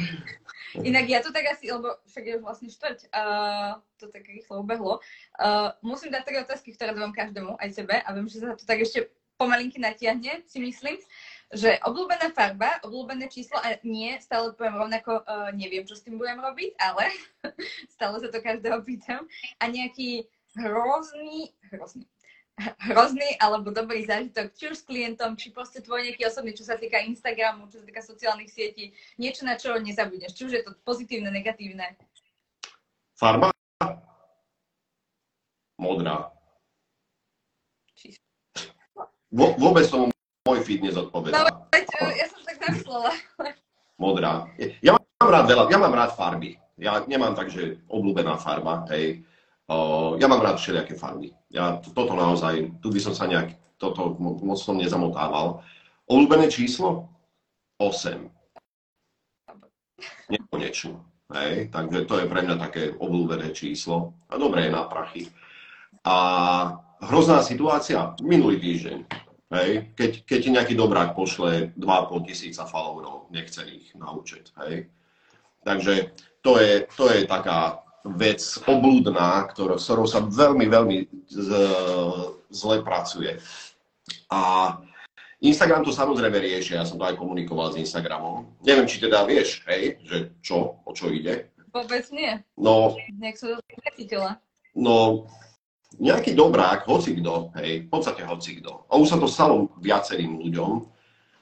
[0.79, 4.63] Inak ja to tak asi, lebo však je už vlastne štvrť, uh, to tak rýchlo
[4.63, 5.03] ubehlo.
[5.35, 8.63] Uh, musím dať tri otázky, ktoré dávam každému, aj sebe, a viem, že sa to
[8.63, 9.11] tak ešte
[9.41, 11.01] pomalinky natiahne, si myslím,
[11.49, 16.21] že obľúbená farba, obľúbené číslo a nie, stále poviem rovnako, uh, neviem, čo s tým
[16.21, 17.09] budem robiť, ale
[17.97, 19.25] stále sa to každého pýtam.
[19.57, 22.05] A nejaký hrozný, hrozný,
[22.85, 26.77] hrozný alebo dobrý zážitok, či už s klientom, či proste tvoj nejaký osobný, čo sa
[26.77, 30.71] týka Instagramu, čo sa týka sociálnych sietí, niečo, na čo nezabudneš, či už je to
[30.85, 31.97] pozitívne, negatívne.
[33.17, 33.51] Farba?
[35.81, 36.40] Modrá.
[39.31, 40.11] Vôbec tomu
[40.43, 41.47] môj feed nezodpovedá.
[41.47, 41.71] No,
[42.11, 43.11] ja som tak zamyslela.
[43.95, 44.51] Modrá.
[44.83, 46.59] Ja mám rád veľa, ja mám rád farby.
[46.81, 49.23] Ja nemám tak, že obľúbená farba, hej.
[49.71, 51.31] Uh, ja mám rád všelijaké farby.
[51.47, 55.63] Ja toto naozaj, tu by som sa nejak, toto moc som nezamotával.
[56.11, 57.07] Obľúbené číslo?
[57.79, 58.27] 8.
[60.27, 61.05] Nekonečno.
[61.31, 64.11] Hej, takže to je pre mňa také obľúbené číslo.
[64.27, 65.31] A dobré je na prachy.
[66.03, 66.15] A
[67.01, 68.99] hrozná situácia minulý týždeň.
[69.51, 74.47] Hej, keď, keď ti nejaký dobrák pošle 2,5 tisíca followerov nechcených na účet.
[74.63, 74.87] Hej.
[75.67, 80.97] Takže to je, to je taká vec oblúdna, ktorou, s ktorou sa veľmi, veľmi
[81.27, 81.49] z,
[82.47, 83.37] zle pracuje.
[84.31, 84.73] A
[85.43, 88.55] Instagram to samozrejme rieši, ja som to aj komunikoval s Instagramom.
[88.63, 91.51] Neviem, či teda vieš, hej, že čo, o čo ide.
[91.75, 92.39] Vôbec nie.
[92.55, 94.21] No, Nech som to.
[94.75, 95.27] No,
[95.99, 98.87] nejaký dobrák, hocikdo, hej, v podstate hocikdo.
[98.87, 100.87] A už sa to stalo viacerým ľuďom,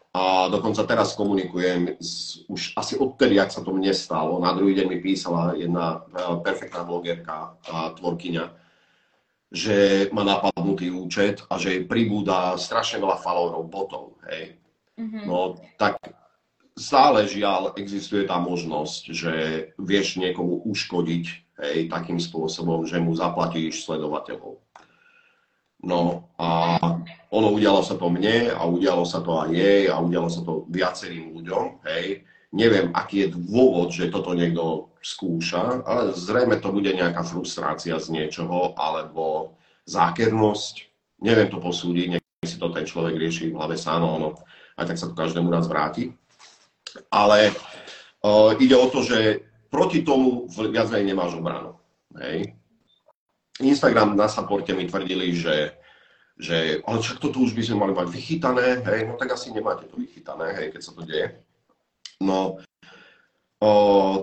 [0.10, 4.42] a dokonca teraz komunikujem s, už asi odtedy, ak sa to mne stalo.
[4.42, 8.46] Na druhý deň mi písala jedna e, perfektná blogerka a tvorkyňa,
[9.54, 14.18] že má napadnutý účet a že jej pribúda strašne veľa followerov botov.
[14.34, 14.58] Hej.
[14.98, 15.24] Mm-hmm.
[15.30, 16.02] No tak
[16.74, 19.34] stále žiaľ existuje tá možnosť, že
[19.78, 24.60] vieš niekomu uškodiť hej, takým spôsobom, že mu zaplatíš sledovateľov.
[25.80, 26.76] No a
[27.32, 30.68] ono udialo sa to mne a udialo sa to aj jej a udialo sa to
[30.68, 32.28] viacerým ľuďom, hej.
[32.50, 38.10] Neviem, aký je dôvod, že toto niekto skúša, ale zrejme to bude nejaká frustrácia z
[38.10, 39.56] niečoho, alebo
[39.86, 40.90] zákernosť.
[41.22, 44.36] Neviem to posúdiť, nech si to ten človek rieši v hlave sám, ono
[44.80, 46.16] aj tak sa to každému raz vráti.
[47.12, 47.52] Ale
[48.24, 51.78] uh, ide o to, že proti tomu viac menej nemáš obranu.
[52.18, 52.58] Hej.
[53.60, 55.76] Instagram na supporte mi tvrdili, že,
[56.40, 59.86] že ale však toto už by sme mali mať vychytané, hej, no tak asi nemáte
[59.86, 61.44] to vychytané, hej, keď sa to deje.
[62.24, 62.64] No,
[63.60, 63.70] o,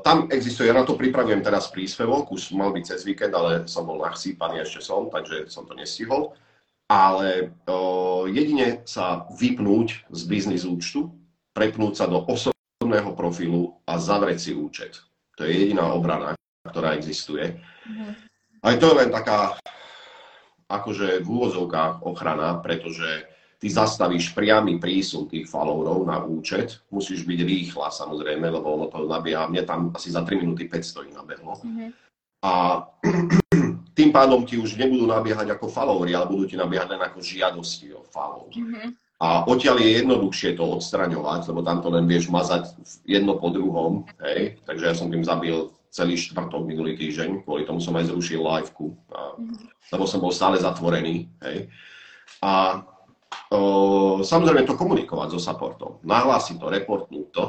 [0.00, 3.84] tam existuje, ja na to pripravujem teraz príspevok, už mal byť cez víkend, ale som
[3.84, 6.32] bol nachsýpaný ešte som, takže som to nestihol.
[6.88, 11.12] Ale o, jedine sa vypnúť z biznis účtu,
[11.52, 14.96] prepnúť sa do osobného profilu a zavrieť si účet.
[15.36, 16.32] To je jediná obrana,
[16.64, 17.60] ktorá existuje.
[17.84, 18.12] Mm-hmm.
[18.64, 19.54] Aj to je len taká,
[20.66, 23.28] akože v úvozovkách ochrana, pretože
[23.60, 26.80] ty zastavíš priamy prísun tých followerov na účet.
[26.88, 31.12] Musíš byť rýchla samozrejme, lebo ono to nabieha, mne tam asi za 3 minúty 500
[31.12, 31.54] nabehlo.
[31.60, 31.88] Mm-hmm.
[32.44, 32.52] A
[33.98, 37.92] tým pádom ti už nebudú nabiehať ako followery, ale budú ti nabiehať len ako žiadosti
[37.92, 38.48] o follow.
[38.52, 39.05] Mm-hmm.
[39.16, 42.76] A odtiaľ je jednoduchšie to odstraňovať, lebo tam to len vieš mazať
[43.08, 44.60] jedno po druhom, hej.
[44.68, 48.92] Takže ja som tým zabil celý štvrtok minulý týždeň, kvôli tomu som aj zrušil liveku,
[49.16, 49.32] a,
[49.96, 51.32] lebo som bol stále zatvorený.
[51.40, 51.72] Hej.
[52.44, 52.84] A
[53.56, 57.44] o, samozrejme to komunikovať so supportom, nahlásiť to, reportnúť to,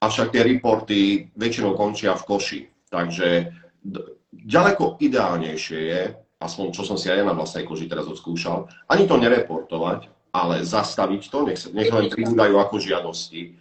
[0.00, 2.60] avšak tie reporty väčšinou končia v koši.
[2.88, 3.52] Takže
[4.32, 6.02] ďaleko ideálnejšie je,
[6.40, 11.22] aspoň čo som si aj na vlastnej koži teraz odskúšal, ani to nereportovať, ale zastaviť
[11.32, 13.56] to, nech, sa, nech len pribúdajú ako žiadosti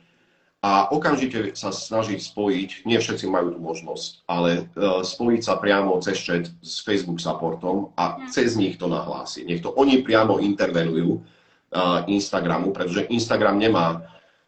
[0.65, 6.01] a okamžite sa snažiť spojiť, nie všetci majú tú možnosť, ale uh, spojiť sa priamo
[6.01, 8.33] cez chat s Facebook supportom a hm.
[8.33, 9.45] cez nich to nahlásiť.
[9.45, 14.01] Nech to oni priamo intervenujú uh, Instagramu, pretože Instagram nemá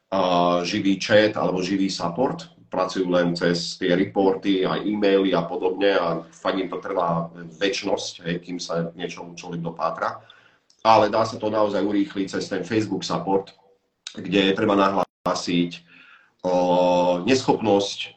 [0.09, 5.93] uh, živý chat alebo živý support, pracujú len cez tie reporty a e-maily a podobne
[5.95, 7.29] a fakt im to trvá
[7.61, 10.19] väčnosť, hej, kým sa niečomu človek dopátra.
[10.83, 13.53] Ale dá sa to naozaj urýchliť cez ten Facebook support,
[14.13, 15.71] kde treba nahlásiť
[16.45, 16.55] o,
[17.25, 18.09] neschopnosť o,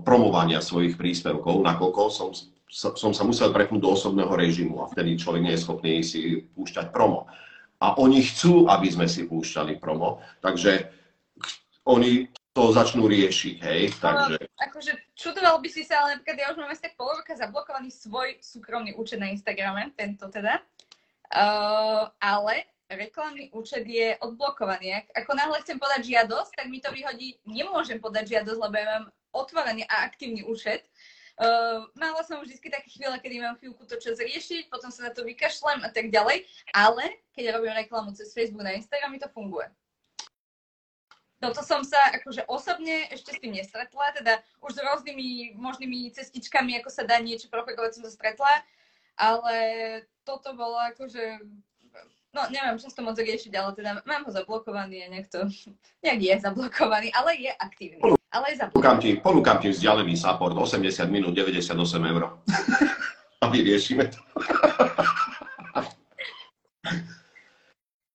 [0.00, 2.30] promovania svojich príspevkov, nakoľko som,
[2.72, 6.88] som sa musel prepnúť do osobného režimu a vtedy človek nie je schopný si púšťať
[6.88, 7.28] promo.
[7.82, 10.86] A oni chcú, aby sme si púšťali promo, takže
[11.82, 14.36] oni to začnú riešiť, hej, takže...
[14.36, 17.32] No, akože čudoval by si sa, ale napríklad ja už mám asi tak pol roka
[17.32, 20.60] zablokovaný svoj súkromný účet na Instagrame, tento teda,
[21.32, 25.00] uh, ale reklamný účet je odblokovaný.
[25.02, 28.86] Ak, ako náhle chcem podať žiadosť, tak mi to vyhodí, nemôžem podať žiadosť, lebo ja
[28.86, 30.84] mám otvorený a aktívny účet.
[31.40, 35.12] Uh, mala som vždy také chvíle, kedy mám chvíľku to čas riešiť, potom sa na
[35.16, 36.44] to vykašlem a tak ďalej,
[36.76, 39.64] ale keď robím reklamu cez Facebook na Instagram, mi to funguje.
[41.42, 46.78] Toto som sa akože osobne ešte s tým nestretla, teda už s rôznymi možnými cestičkami,
[46.78, 48.62] ako sa dá niečo propagovať, som sa stretla,
[49.16, 49.56] ale
[50.24, 51.38] toto bolo akože,
[52.32, 55.44] no neviem, čo to moc riešiť, ale teda mám ho zablokovaný a nech to,
[56.04, 58.00] nejak je zablokovaný, ale je aktívny.
[58.32, 58.80] Ale je zablokovaný.
[58.80, 61.76] Ponúkam ti, ponúkam ti vzdialený support, 80 minút, 98
[62.08, 62.22] eur.
[63.42, 64.18] a vyriešime to.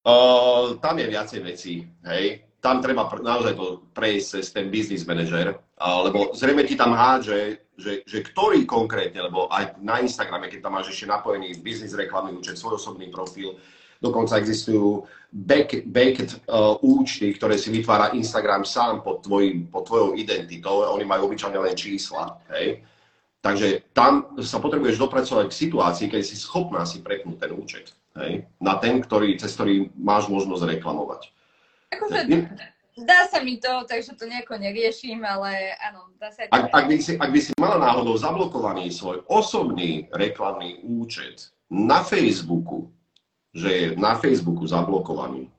[0.08, 5.56] uh, tam je viacej vecí, hej tam treba naozaj to prejsť cez ten business manager,
[5.80, 10.76] lebo zrejme ti tam hádže, že, že ktorý konkrétne, lebo aj na Instagrame, keď tam
[10.76, 13.56] máš ešte napojený business reklamný účet, svoj osobný profil,
[14.04, 20.20] dokonca existujú back, backed uh, účty, ktoré si vytvára Instagram sám pod, tvojim, pod tvojou
[20.20, 22.84] identitou, oni majú obyčajne len čísla, hej.
[23.38, 28.44] Takže tam sa potrebuješ dopracovať k situácii, keď si schopná si prepnúť ten účet, hej,
[28.60, 31.37] na ten, ktorý, cez ktorý máš možnosť reklamovať.
[31.94, 32.20] Akože
[32.98, 36.50] dá sa mi to, takže to nejako neriešim, ale áno, dá sa...
[36.50, 42.02] Ak, ak, by si, ak by si mala náhodou zablokovaný svoj osobný reklamný účet na
[42.02, 42.90] Facebooku,
[43.54, 45.50] že je na Facebooku zablokovaný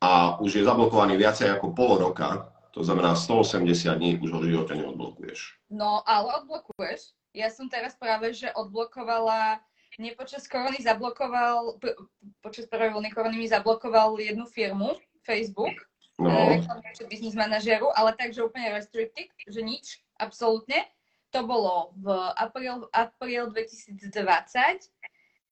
[0.00, 4.52] a už je zablokovaný viacej ako pol roka, to znamená 180 dní, už ho v
[4.52, 5.56] živote neodblokuješ.
[5.72, 7.16] No, ale odblokuješ.
[7.32, 9.60] Ja som teraz práve, že odblokovala
[9.96, 11.80] nie počas korony zablokoval,
[12.44, 14.92] počas prvej vlny korony mi zablokoval jednu firmu,
[15.26, 15.74] Facebook,
[16.22, 16.30] no.
[16.30, 20.86] reklamný business manažeru, ale takže úplne restricted, že nič, absolútne.
[21.34, 22.06] To bolo v
[22.38, 23.98] apríl, apríl 2020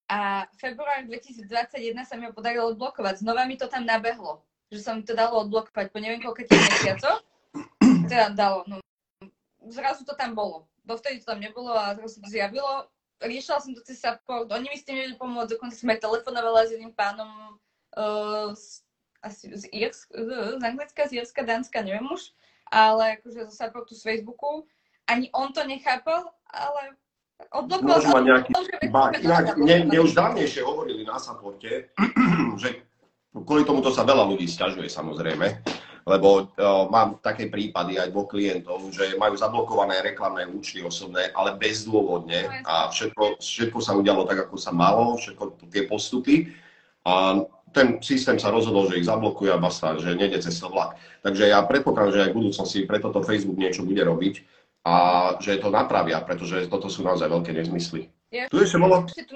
[0.08, 3.20] a február 2021 sa mi ho podarilo odblokovať.
[3.20, 6.62] Znova mi to tam nabehlo, že sa mi to dalo odblokovať po neviem koľko tých
[6.70, 7.14] mesiacov.
[8.08, 8.78] Teda dalo, no.
[9.66, 10.68] Zrazu to tam bolo.
[10.84, 12.86] Dovtedy to tam nebolo a zrazu to zjavilo.
[13.24, 16.72] Riešila som to cez support, oni mi s tým vedeli pomôcť, dokonca sme telefonovali s
[16.76, 17.56] jedným pánom
[17.96, 18.52] uh,
[19.24, 22.36] asi z, Irsk, z Anglicka, z Irska, Dánska, neviem už,
[22.68, 24.68] ale akože zo supportu z Facebooku.
[25.08, 26.96] Ani on to nechápal, ale
[27.52, 28.50] odblokoval mať nejaký.
[29.24, 31.92] Inak, mne, mne už dávnejšie hovorili na supporte,
[32.62, 32.84] že
[33.34, 35.46] kvôli tomuto sa veľa ľudí stiažuje samozrejme,
[36.06, 41.58] lebo uh, mám také prípady aj dvoch klientov, že majú zablokované reklamné účty osobné, ale
[41.58, 46.54] bezdôvodne a všetko, všetko sa udialo tak, ako sa malo, všetko tie postupy.
[47.04, 47.44] A
[47.74, 50.94] ten systém sa rozhodol, že ich zablokuje a basta, že nejde cez to vlak.
[51.26, 54.46] Takže ja predpokladám, že aj v budúcnosti preto to Facebook niečo bude robiť
[54.86, 54.94] a
[55.42, 58.14] že to napravia, pretože toto sú naozaj veľké nezmysly.
[58.30, 59.02] Ja, tu ešte bolo...
[59.10, 59.34] tu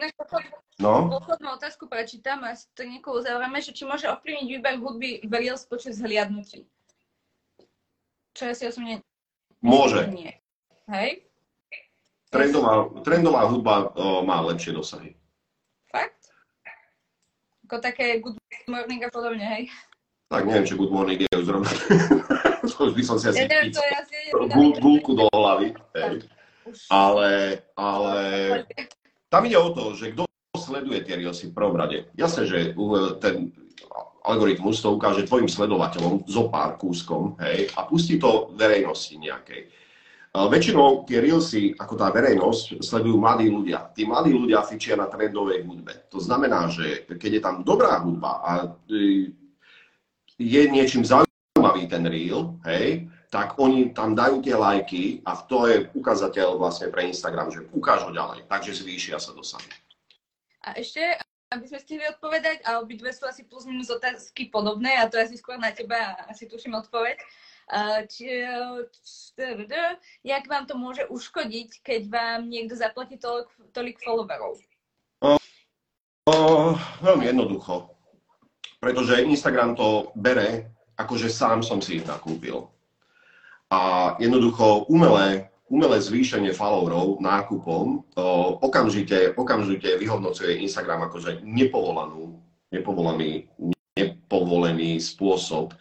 [0.78, 1.10] no?
[1.10, 5.66] poslednú otázku prečítam a to niekoho uzavrieme, že či môže ovplyvniť výber hudby v Reels
[5.66, 6.66] počas hliadnutí.
[8.38, 9.02] Čo ja si osobne...
[9.58, 10.06] Môže.
[10.14, 10.38] Nie.
[10.86, 11.26] Hej?
[12.30, 15.18] Trendová, trendová hudba o, má lepšie dosahy.
[17.68, 19.68] Ako také good morning a podobne, hej?
[20.32, 21.68] Tak neviem, či good morning je už zrovna.
[22.64, 24.32] to už by som si asi ja neviem, to ja si
[24.80, 25.76] gulku do hlavy.
[25.92, 26.24] Hej.
[26.88, 28.16] Ale, ale
[29.32, 30.24] tam ide o to, že kto
[30.56, 32.08] sleduje tie reelsy v prvom rade.
[32.16, 32.72] Jasné, že
[33.20, 33.52] ten
[34.24, 39.68] algoritmus to ukáže tvojim sledovateľom zo pár kúskom, hej, a pustí to verejnosti nejakej.
[40.46, 43.90] Väčšinou tie reelsy, ako tá verejnosť, sledujú mladí ľudia.
[43.90, 46.06] Tí mladí ľudia fičia na trendovej hudbe.
[46.14, 48.50] To znamená, že keď je tam dobrá hudba a
[48.86, 49.34] e,
[50.38, 55.90] je niečím zaujímavý ten reel, hej, tak oni tam dajú tie lajky a to je
[55.92, 59.68] ukazateľ vlastne pre Instagram, že ukážu ďalej, takže zvýšia sa dosahy.
[60.64, 61.00] A ešte,
[61.52, 65.32] aby sme stihli odpovedať, a obidve sú asi plus minus otázky podobné, a to je
[65.32, 67.16] asi skôr na teba, asi tuším odpoveď.
[70.24, 74.56] Jak vám to môže uškodiť, keď vám niekto zaplatí tolik, tolik followerov?
[75.20, 75.36] O,
[76.32, 76.34] o,
[77.04, 77.92] veľmi jednoducho.
[78.80, 82.70] Pretože Instagram to bere, ako že sám som si ich nakúpil.
[83.68, 88.08] A jednoducho umelé umelé zvýšenie followerov nákupom
[88.64, 92.40] okamžite, okamžite vyhodnocuje Instagram akože nepovolanú,
[92.72, 93.52] nepovolaný,
[93.96, 95.76] nepovolený spôsob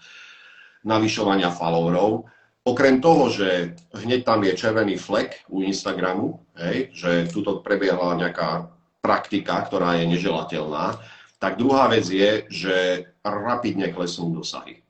[0.83, 2.27] navyšovania followerov.
[2.67, 8.67] Okrem toho, že hneď tam je červený flek u Instagramu, hej, že tuto prebiehala nejaká
[8.99, 10.99] praktika, ktorá je neželateľná,
[11.39, 12.75] tak druhá vec je, že
[13.23, 14.83] rapidne klesnú dosahy.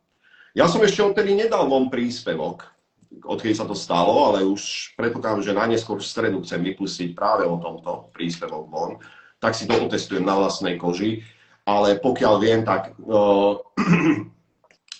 [0.57, 2.65] Ja som ešte odtedy nedal von príspevok,
[3.21, 7.61] odkedy sa to stalo, ale už predpokladám, že najneskôr v stredu chcem vypustiť práve o
[7.61, 8.97] tomto príspevok von,
[9.37, 11.21] tak si to otestujem na vlastnej koži.
[11.67, 13.59] Ale pokiaľ viem, tak uh,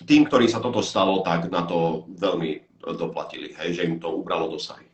[0.03, 4.51] tým, ktorí sa toto stalo, tak na to veľmi doplatili, hej, že im to ubralo
[4.51, 4.85] dosahy.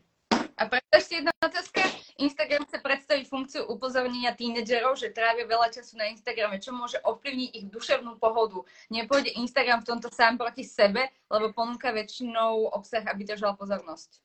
[0.53, 1.81] A preto ešte jedna otázka.
[2.21, 7.49] Instagram chce predstaviť funkciu upozornenia tínedžerov, že trávia veľa času na Instagrame, čo môže ovplyvniť
[7.57, 8.61] ich duševnú pohodu.
[8.93, 14.21] Nepôjde Instagram v tomto sám proti sebe, lebo ponúka väčšinou obsah, aby držal pozornosť.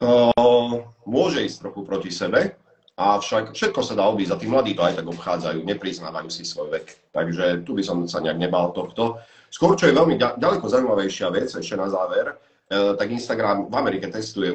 [0.00, 2.56] Uh, môže ísť trochu proti sebe,
[3.00, 6.68] avšak všetko sa dá obísť a tí mladí to aj tak obchádzajú, nepriznávajú si svoj
[6.68, 6.86] vek.
[7.16, 9.16] Takže tu by som sa nejak nebal tohto.
[9.48, 14.12] Skôr, čo je veľmi ďaleko zaujímavejšia vec, ešte na záver, uh, tak Instagram v Amerike
[14.12, 14.52] testuje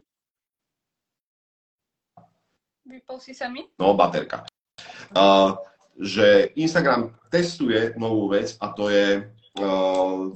[2.86, 3.66] Vypol si sa mi?
[3.82, 4.46] No, baterka.
[5.12, 5.58] Uh,
[5.98, 9.26] že Instagram testuje novú vec a to je
[9.60, 10.32] uh,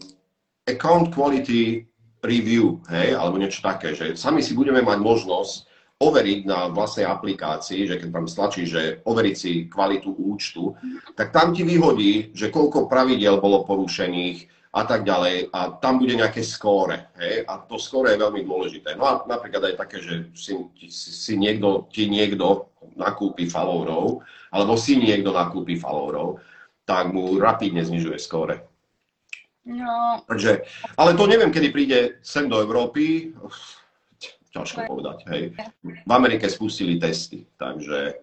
[0.65, 1.85] account quality
[2.19, 5.68] review, hej, alebo niečo také, že sami si budeme mať možnosť
[5.99, 10.71] overiť na vlastnej aplikácii, že keď tam stlačí, že overiť si kvalitu účtu,
[11.19, 15.49] tak tam ti vyhodí, že koľko pravidel bolo porušených, a tak ďalej.
[15.49, 17.09] A tam bude nejaké skóre.
[17.17, 17.45] Hej?
[17.49, 18.93] A to skóre je veľmi dôležité.
[18.93, 20.53] No a napríklad aj také, že si,
[20.89, 24.21] si, si niekto, ti niekto nakúpi followerov,
[24.53, 26.37] alebo si niekto nakúpi followerov,
[26.85, 28.65] tak mu rapidne znižuje skóre.
[29.65, 30.21] No.
[30.25, 30.65] Takže,
[30.97, 33.33] ale to neviem, kedy príde sem do Európy.
[34.49, 35.17] Ťažko povedať.
[35.29, 35.43] Hej.
[35.83, 38.17] V Amerike spustili testy, takže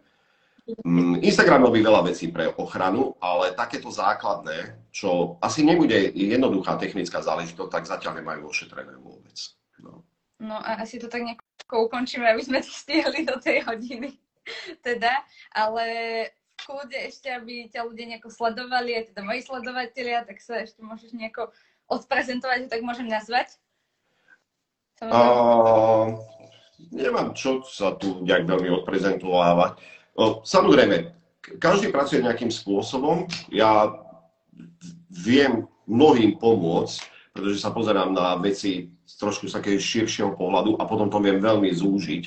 [0.66, 7.22] Mm, Instagram robí veľa vecí pre ochranu, ale takéto základné, čo asi nebude jednoduchá technická
[7.22, 9.38] záležitosť, tak zatiaľ nemajú ošetrené vôbec.
[9.78, 10.02] No.
[10.42, 14.18] no a asi to tak nejako ukončíme, aby sme to stihli do tej hodiny.
[14.86, 15.22] teda,
[15.54, 15.86] ale
[16.34, 20.82] v kľude ešte, aby ťa ľudia nejako sledovali, aj teda moji sledovateľia, tak sa ešte
[20.82, 21.54] môžeš nejako
[21.86, 23.54] odprezentovať, že tak môžem nazvať?
[24.96, 26.16] Uh,
[26.88, 29.76] nemám čo sa tu nejak veľmi odprezentovávať.
[30.42, 31.12] Samozrejme,
[31.60, 33.28] každý pracuje nejakým spôsobom.
[33.52, 33.92] Ja
[35.12, 36.96] viem mnohým pomôcť,
[37.36, 41.38] pretože sa pozerám na veci z trošku z takého širšieho pohľadu a potom to viem
[41.38, 42.24] veľmi zúžiť.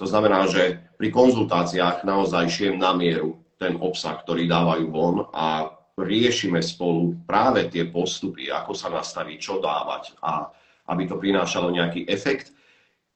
[0.00, 5.74] To znamená, že pri konzultáciách naozaj šiem na mieru ten obsah, ktorý dávajú von a
[5.98, 10.48] riešime spolu práve tie postupy, ako sa nastaví, čo dávať a
[10.88, 12.56] aby to prinášalo nejaký efekt,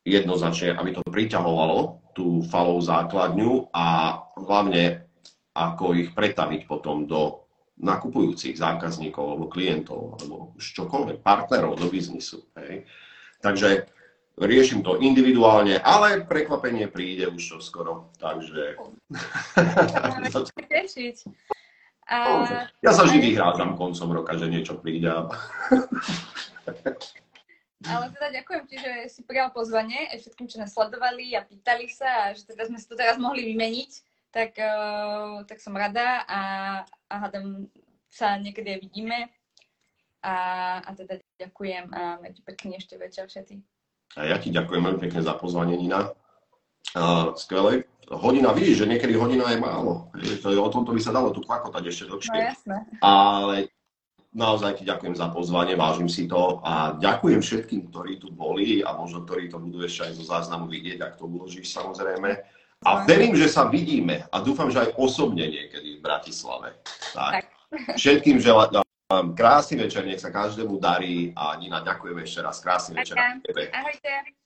[0.04, 5.08] jednoznačne, aby to priťahovalo tú falov základňu a hlavne
[5.52, 7.40] ako ich pretaviť potom do
[7.82, 12.44] nakupujúcich zákazníkov alebo klientov alebo už čokoľvek, partnerov do biznisu.
[12.60, 12.84] Hej.
[13.42, 13.86] Takže
[14.38, 18.76] riešim to individuálne, ale prekvapenie príde už čo skoro, takže...
[22.12, 22.18] A...
[22.82, 25.08] Ja sa vždy vyhrádzam koncom roka, že niečo príde.
[27.86, 31.90] Ale teda ďakujem ti, že si prijal pozvanie aj všetkým, čo nás sledovali a pýtali
[31.90, 33.90] sa a že teda sme si to teraz mohli vymeniť,
[34.30, 36.40] tak, uh, tak som rada a,
[37.10, 37.66] a hádam
[38.12, 39.18] sa niekedy aj vidíme.
[40.22, 40.34] A,
[40.86, 43.58] a teda ďakujem a majte pekný ešte večer všetci.
[44.14, 46.14] A ja ti ďakujem veľmi pekne za pozvanie, Nina.
[46.92, 47.88] Uh, skvelé.
[48.12, 50.12] Hodina, vidíš, že niekedy hodina je málo.
[50.44, 52.30] O tomto by sa dalo tu kvakotať ešte dlhšie.
[52.30, 52.76] No jasné.
[53.00, 53.72] Ale
[54.32, 58.96] naozaj ti ďakujem za pozvanie, vážim si to a ďakujem všetkým, ktorí tu boli a
[58.96, 62.30] možno ktorí to budú ešte aj zo záznamu vidieť, ak to uložíš samozrejme.
[62.82, 66.82] A verím, že sa vidíme a dúfam, že aj osobne niekedy v Bratislave.
[67.14, 67.32] Tak.
[67.38, 67.44] tak.
[67.94, 68.82] Všetkým želám
[69.36, 72.58] krásny večer, nech sa každému darí a Nina, ďakujem ešte raz.
[72.58, 73.14] Krásny večer.
[73.20, 74.41] Ahojte.